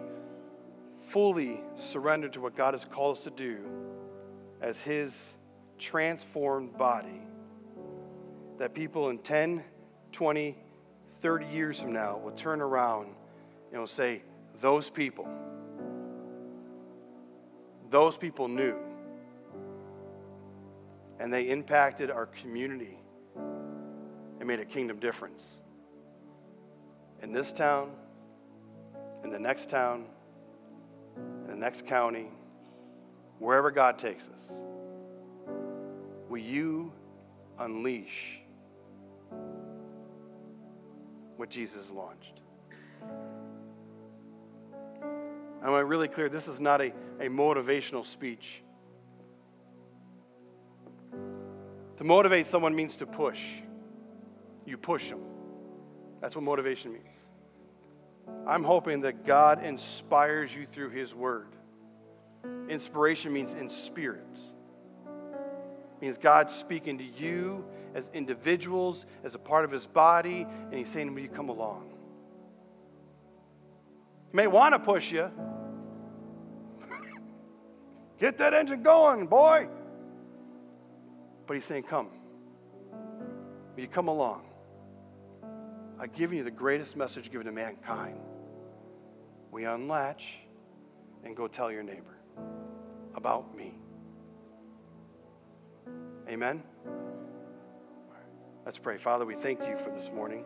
fully 1.10 1.60
surrender 1.76 2.30
to 2.30 2.40
what 2.40 2.56
God 2.56 2.76
has 2.76 2.86
called 2.86 3.18
us 3.18 3.24
to 3.26 3.30
do 3.30 3.58
as 4.62 4.80
His 4.80 5.34
transformed 5.78 6.78
body, 6.78 7.24
that 8.58 8.74
people 8.74 9.10
in 9.10 9.18
10, 9.18 9.62
20, 10.14 10.58
30 11.10 11.46
years 11.48 11.82
from 11.82 11.92
now 11.92 12.16
will 12.20 12.32
turn 12.32 12.62
around 12.62 13.14
and 13.74 13.82
will 13.82 13.86
say, 13.86 14.22
Those 14.62 14.90
people, 14.90 15.28
those 17.96 18.18
people 18.18 18.50
knew. 18.50 18.76
And 21.18 21.34
they 21.34 21.44
impacted 21.50 22.12
our 22.12 22.26
community 22.26 23.00
and 23.38 24.46
made 24.46 24.60
a 24.60 24.66
kingdom 24.66 25.00
difference. 25.00 25.62
In 27.22 27.32
this 27.32 27.54
town, 27.54 27.92
in 29.24 29.30
the 29.30 29.40
next 29.40 29.70
town, 29.70 30.08
in 31.16 31.48
the 31.48 31.56
next 31.56 31.88
county, 31.88 32.28
wherever 33.40 33.72
God 33.72 33.98
takes 33.98 34.28
us, 34.28 34.52
will 36.28 36.40
you 36.40 36.92
unleash 37.60 38.42
what 41.38 41.50
Jesus 41.50 41.90
launched? 41.92 42.42
I 45.66 45.70
want 45.70 45.82
to 45.82 45.86
really 45.86 46.08
clear 46.08 46.30
this 46.30 46.48
is 46.48 46.60
not 46.60 46.80
a, 46.80 46.94
a 47.20 47.28
motivational 47.28 48.06
speech. 48.06 48.62
To 51.98 52.04
motivate 52.04 52.46
someone 52.46 52.76
means 52.76 52.98
to 52.98 53.08
push. 53.08 53.42
You 54.64 54.78
push 54.78 55.10
them. 55.10 55.22
That's 56.22 56.36
what 56.36 56.44
motivation 56.44 56.94
means. 56.94 57.16
I'm 58.46 58.64
hoping 58.64 59.02
that 59.02 59.26
God 59.26 59.64
inspires 59.64 60.56
you 60.56 60.68
through 60.68 60.92
His 60.92 61.16
Word. 61.16 61.56
Inspiration 62.70 63.34
means 63.34 63.54
in 63.54 63.68
spirit. 63.68 64.40
It 65.08 66.02
means 66.02 66.20
God 66.20 66.52
speaking 66.52 67.00
to 67.00 67.04
you 67.04 67.66
as 67.96 68.12
individuals, 68.14 69.08
as 69.24 69.34
a 69.34 69.40
part 69.40 69.66
of 69.66 69.72
His 69.72 69.88
body, 69.88 70.46
and 70.46 70.74
He's 70.76 70.90
saying, 70.90 71.16
Will 71.16 71.24
you 71.24 71.30
come 71.30 71.50
along? 71.50 71.92
He 74.30 74.38
may 74.38 74.46
want 74.46 74.76
to 74.76 74.80
push 74.80 75.12
you. 75.12 75.32
Get 78.20 78.38
that 78.38 78.54
engine 78.54 78.84
going, 78.84 79.28
boy. 79.28 79.68
But 81.48 81.54
He's 81.56 81.66
saying, 81.66 81.84
Come. 81.84 82.10
Will 83.76 83.82
you 83.82 83.88
come 83.88 84.08
along? 84.08 84.46
I've 86.00 86.14
given 86.14 86.38
you 86.38 86.44
the 86.44 86.52
greatest 86.52 86.96
message 86.96 87.32
given 87.32 87.46
to 87.46 87.52
mankind. 87.52 88.20
We 89.52 89.66
unlatch 89.66 90.40
and 91.24 91.36
go 91.36 91.48
tell 91.48 91.72
your 91.72 91.84
neighbor 91.84 92.18
about 93.16 93.56
me. 93.56 93.74
Amen? 96.28 96.64
Let's 98.66 98.78
pray. 98.78 98.98
Father, 98.98 99.26
we 99.26 99.36
thank 99.36 99.60
you 99.66 99.78
for 99.78 99.92
this 99.92 100.12
morning. 100.12 100.44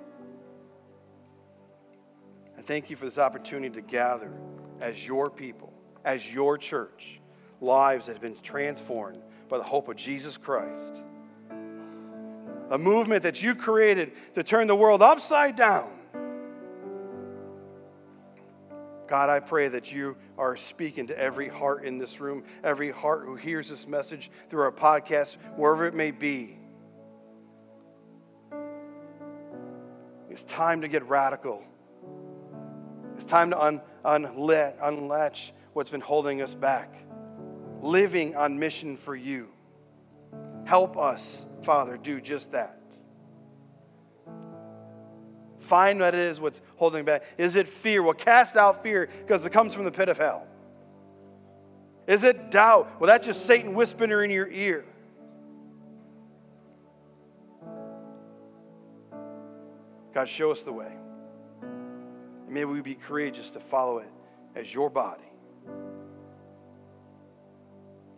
I 2.57 2.61
thank 2.61 2.89
you 2.89 2.95
for 2.95 3.05
this 3.05 3.17
opportunity 3.17 3.73
to 3.75 3.81
gather 3.81 4.33
as 4.81 5.07
your 5.07 5.29
people, 5.29 5.73
as 6.03 6.31
your 6.31 6.57
church, 6.57 7.18
lives 7.61 8.07
that 8.07 8.13
have 8.13 8.21
been 8.21 8.39
transformed 8.41 9.21
by 9.47 9.57
the 9.57 9.63
hope 9.63 9.89
of 9.89 9.95
Jesus 9.95 10.37
Christ. 10.37 11.03
A 12.71 12.77
movement 12.77 13.23
that 13.23 13.41
you 13.41 13.55
created 13.55 14.11
to 14.35 14.43
turn 14.43 14.67
the 14.67 14.75
world 14.75 15.01
upside 15.01 15.55
down. 15.55 15.89
God, 19.07 19.29
I 19.29 19.39
pray 19.39 19.69
that 19.69 19.91
you 19.91 20.15
are 20.37 20.55
speaking 20.55 21.07
to 21.07 21.19
every 21.19 21.47
heart 21.47 21.83
in 21.83 21.97
this 21.97 22.19
room, 22.19 22.43
every 22.63 22.91
heart 22.91 23.23
who 23.25 23.35
hears 23.35 23.67
this 23.67 23.87
message 23.87 24.29
through 24.49 24.61
our 24.61 24.71
podcast, 24.71 25.37
wherever 25.55 25.87
it 25.87 25.95
may 25.95 26.11
be. 26.11 26.59
It's 30.29 30.43
time 30.43 30.81
to 30.81 30.87
get 30.87 31.09
radical. 31.09 31.63
It's 33.15 33.25
time 33.25 33.49
to 33.49 33.59
un, 33.59 33.81
unlet, 34.05 34.77
unlatch 34.79 35.53
what's 35.73 35.89
been 35.89 36.01
holding 36.01 36.43
us 36.43 36.53
back. 36.53 36.93
Living 37.81 38.35
on 38.35 38.59
mission 38.59 38.97
for 38.97 39.15
you. 39.15 39.49
Help 40.65 40.97
us, 40.97 41.45
Father, 41.63 41.97
do 41.97 42.21
just 42.21 42.51
that. 42.51 42.79
Find 45.59 45.99
what 45.99 46.15
it 46.15 46.19
is 46.19 46.41
what's 46.41 46.61
holding 46.77 47.05
back. 47.05 47.23
Is 47.37 47.55
it 47.55 47.67
fear? 47.67 48.01
Well, 48.01 48.13
cast 48.13 48.55
out 48.55 48.81
fear 48.81 49.07
because 49.25 49.45
it 49.45 49.51
comes 49.51 49.73
from 49.73 49.85
the 49.85 49.91
pit 49.91 50.09
of 50.09 50.17
hell. 50.17 50.47
Is 52.07 52.23
it 52.23 52.49
doubt? 52.49 52.99
Well, 52.99 53.07
that's 53.07 53.27
just 53.27 53.45
Satan 53.45 53.75
whispering 53.75 54.23
in 54.23 54.31
your 54.31 54.49
ear. 54.49 54.83
God, 60.11 60.27
show 60.27 60.51
us 60.51 60.63
the 60.63 60.73
way. 60.73 60.91
And 61.61 62.49
may 62.49 62.65
we 62.65 62.81
be 62.81 62.95
courageous 62.95 63.51
to 63.51 63.59
follow 63.59 63.99
it 63.99 64.09
as 64.55 64.73
your 64.73 64.89
body. 64.89 65.28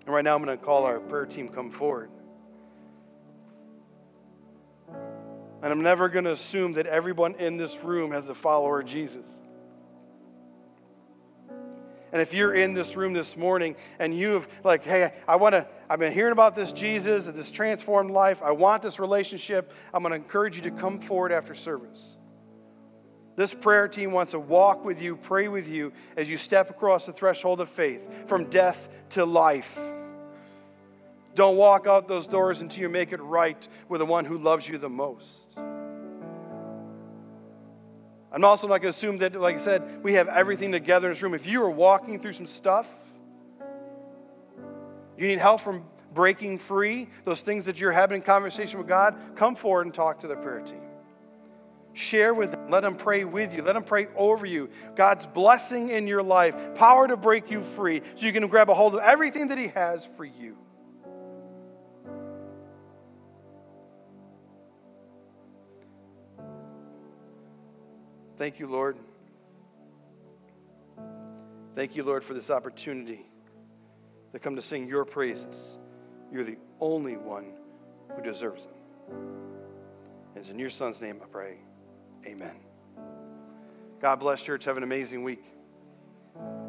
And 0.06 0.14
right 0.16 0.24
now, 0.24 0.36
I'm 0.36 0.44
going 0.44 0.58
to 0.58 0.64
call 0.64 0.86
our 0.86 1.00
prayer 1.00 1.26
team 1.26 1.48
come 1.48 1.72
forward. 1.72 2.10
And 5.64 5.72
I'm 5.72 5.82
never 5.82 6.10
going 6.10 6.26
to 6.26 6.32
assume 6.32 6.74
that 6.74 6.88
everyone 6.88 7.36
in 7.36 7.58
this 7.58 7.84
room 7.84 8.12
has 8.12 8.30
a 8.30 8.36
follower 8.36 8.80
of 8.80 8.88
Jesus. 8.88 9.40
And 12.12 12.22
if 12.22 12.34
you're 12.34 12.54
in 12.54 12.74
this 12.74 12.98
room 12.98 13.14
this 13.14 13.38
morning 13.38 13.76
and 14.00 14.18
you 14.18 14.32
have, 14.32 14.48
like, 14.64 14.84
hey, 14.84 15.14
I 15.28 15.38
want 15.38 15.54
to, 15.54 15.66
I've 15.90 16.00
been 16.00 16.12
hearing 16.12 16.34
about 16.34 16.56
this 16.56 16.72
Jesus 16.72 17.28
and 17.28 17.38
this 17.38 17.52
transformed 17.52 18.12
life, 18.12 18.42
I 18.44 18.52
want 18.52 18.82
this 18.82 19.00
relationship, 19.00 19.72
I'm 19.94 20.04
going 20.04 20.12
to 20.12 20.18
encourage 20.18 20.58
you 20.58 20.64
to 20.64 20.72
come 20.72 21.00
forward 21.00 21.32
after 21.32 21.56
service. 21.56 22.18
This 23.38 23.54
prayer 23.54 23.88
team 23.88 24.12
wants 24.12 24.34
to 24.34 24.40
walk 24.40 24.84
with 24.84 25.02
you, 25.02 25.16
pray 25.16 25.48
with 25.48 25.70
you 25.70 25.94
as 26.18 26.30
you 26.30 26.38
step 26.38 26.70
across 26.70 27.06
the 27.06 27.14
threshold 27.14 27.62
of 27.62 27.70
faith 27.70 28.28
from 28.28 28.50
death 28.50 28.90
to 29.12 29.26
life. 29.26 29.80
Don't 31.34 31.56
walk 31.56 31.88
out 31.88 32.08
those 32.08 32.28
doors 32.28 32.62
until 32.62 32.82
you 32.82 32.90
make 32.90 33.14
it 33.14 33.22
right 33.22 33.68
with 33.88 34.00
the 34.00 34.06
one 34.06 34.26
who 34.26 34.38
loves 34.38 34.68
you 34.68 34.78
the 34.78 34.90
most. 34.90 35.48
I'm 38.34 38.44
also 38.46 38.68
not 38.68 38.82
going 38.82 38.94
to 38.94 38.98
assume 38.98 39.18
that, 39.20 39.36
like 39.40 39.56
I 39.58 39.60
said, 39.60 40.04
we 40.04 40.14
have 40.14 40.28
everything 40.28 40.72
together 40.72 41.08
in 41.08 41.14
this 41.14 41.22
room. 41.22 41.34
If 41.34 41.46
you 41.46 41.62
are 41.64 41.70
walking 41.70 42.20
through 42.20 42.34
some 42.34 42.48
stuff, 42.48 42.88
you 45.18 45.28
need 45.28 45.40
help 45.40 45.62
from 45.62 45.84
breaking 46.14 46.60
free, 46.60 47.10
those 47.26 47.42
things 47.42 47.66
that 47.66 47.80
you're 47.80 47.92
having 47.92 48.18
in 48.18 48.22
conversation 48.22 48.80
with 48.80 48.88
God, 48.88 49.16
come 49.36 49.56
forward 49.56 49.86
and 49.86 49.94
talk 49.94 50.22
to 50.22 50.28
the 50.28 50.36
prayer 50.36 50.62
team. 50.62 50.82
Share 51.94 52.34
with 52.34 52.52
them. 52.52 52.70
Let 52.70 52.84
them 52.84 52.96
pray 52.96 53.26
with 53.26 53.54
you. 53.54 53.62
Let 53.62 53.74
them 53.74 53.84
pray 53.84 54.08
over 54.16 54.46
you. 54.46 54.70
God's 54.96 55.26
blessing 55.26 55.90
in 55.90 56.08
your 56.08 56.24
life, 56.24 56.56
power 56.76 57.08
to 57.08 57.18
break 57.18 57.52
you 57.52 57.64
free 57.64 58.02
so 58.16 58.26
you 58.26 58.32
can 58.32 58.48
grab 58.48 58.70
a 58.70 58.74
hold 58.74 58.96
of 58.96 59.02
everything 59.02 59.50
that 59.50 59.58
He 59.58 59.68
has 59.70 60.06
for 60.06 60.24
you. 60.24 60.58
Thank 68.38 68.60
you, 68.60 68.68
Lord. 68.68 68.98
Thank 71.76 71.96
you, 71.96 72.04
Lord, 72.04 72.24
for 72.24 72.34
this 72.34 72.50
opportunity 72.50 73.26
to 74.34 74.40
come 74.40 74.56
to 74.56 74.62
sing 74.62 74.88
your 74.88 75.06
praises. 75.06 75.78
You're 76.32 76.44
the 76.44 76.58
only 76.80 77.18
one 77.18 77.54
who 78.16 78.24
deserves 78.24 78.66
them. 78.66 78.76
And 79.10 80.38
it's 80.38 80.50
in 80.50 80.58
your 80.58 80.70
son's 80.70 81.02
name 81.02 81.20
I 81.22 81.28
pray. 81.28 81.58
Amen. 82.26 82.56
God 84.00 84.16
bless 84.20 84.42
church. 84.42 84.66
Have 84.66 84.78
an 84.78 84.84
amazing 84.84 85.24
week. 85.24 85.44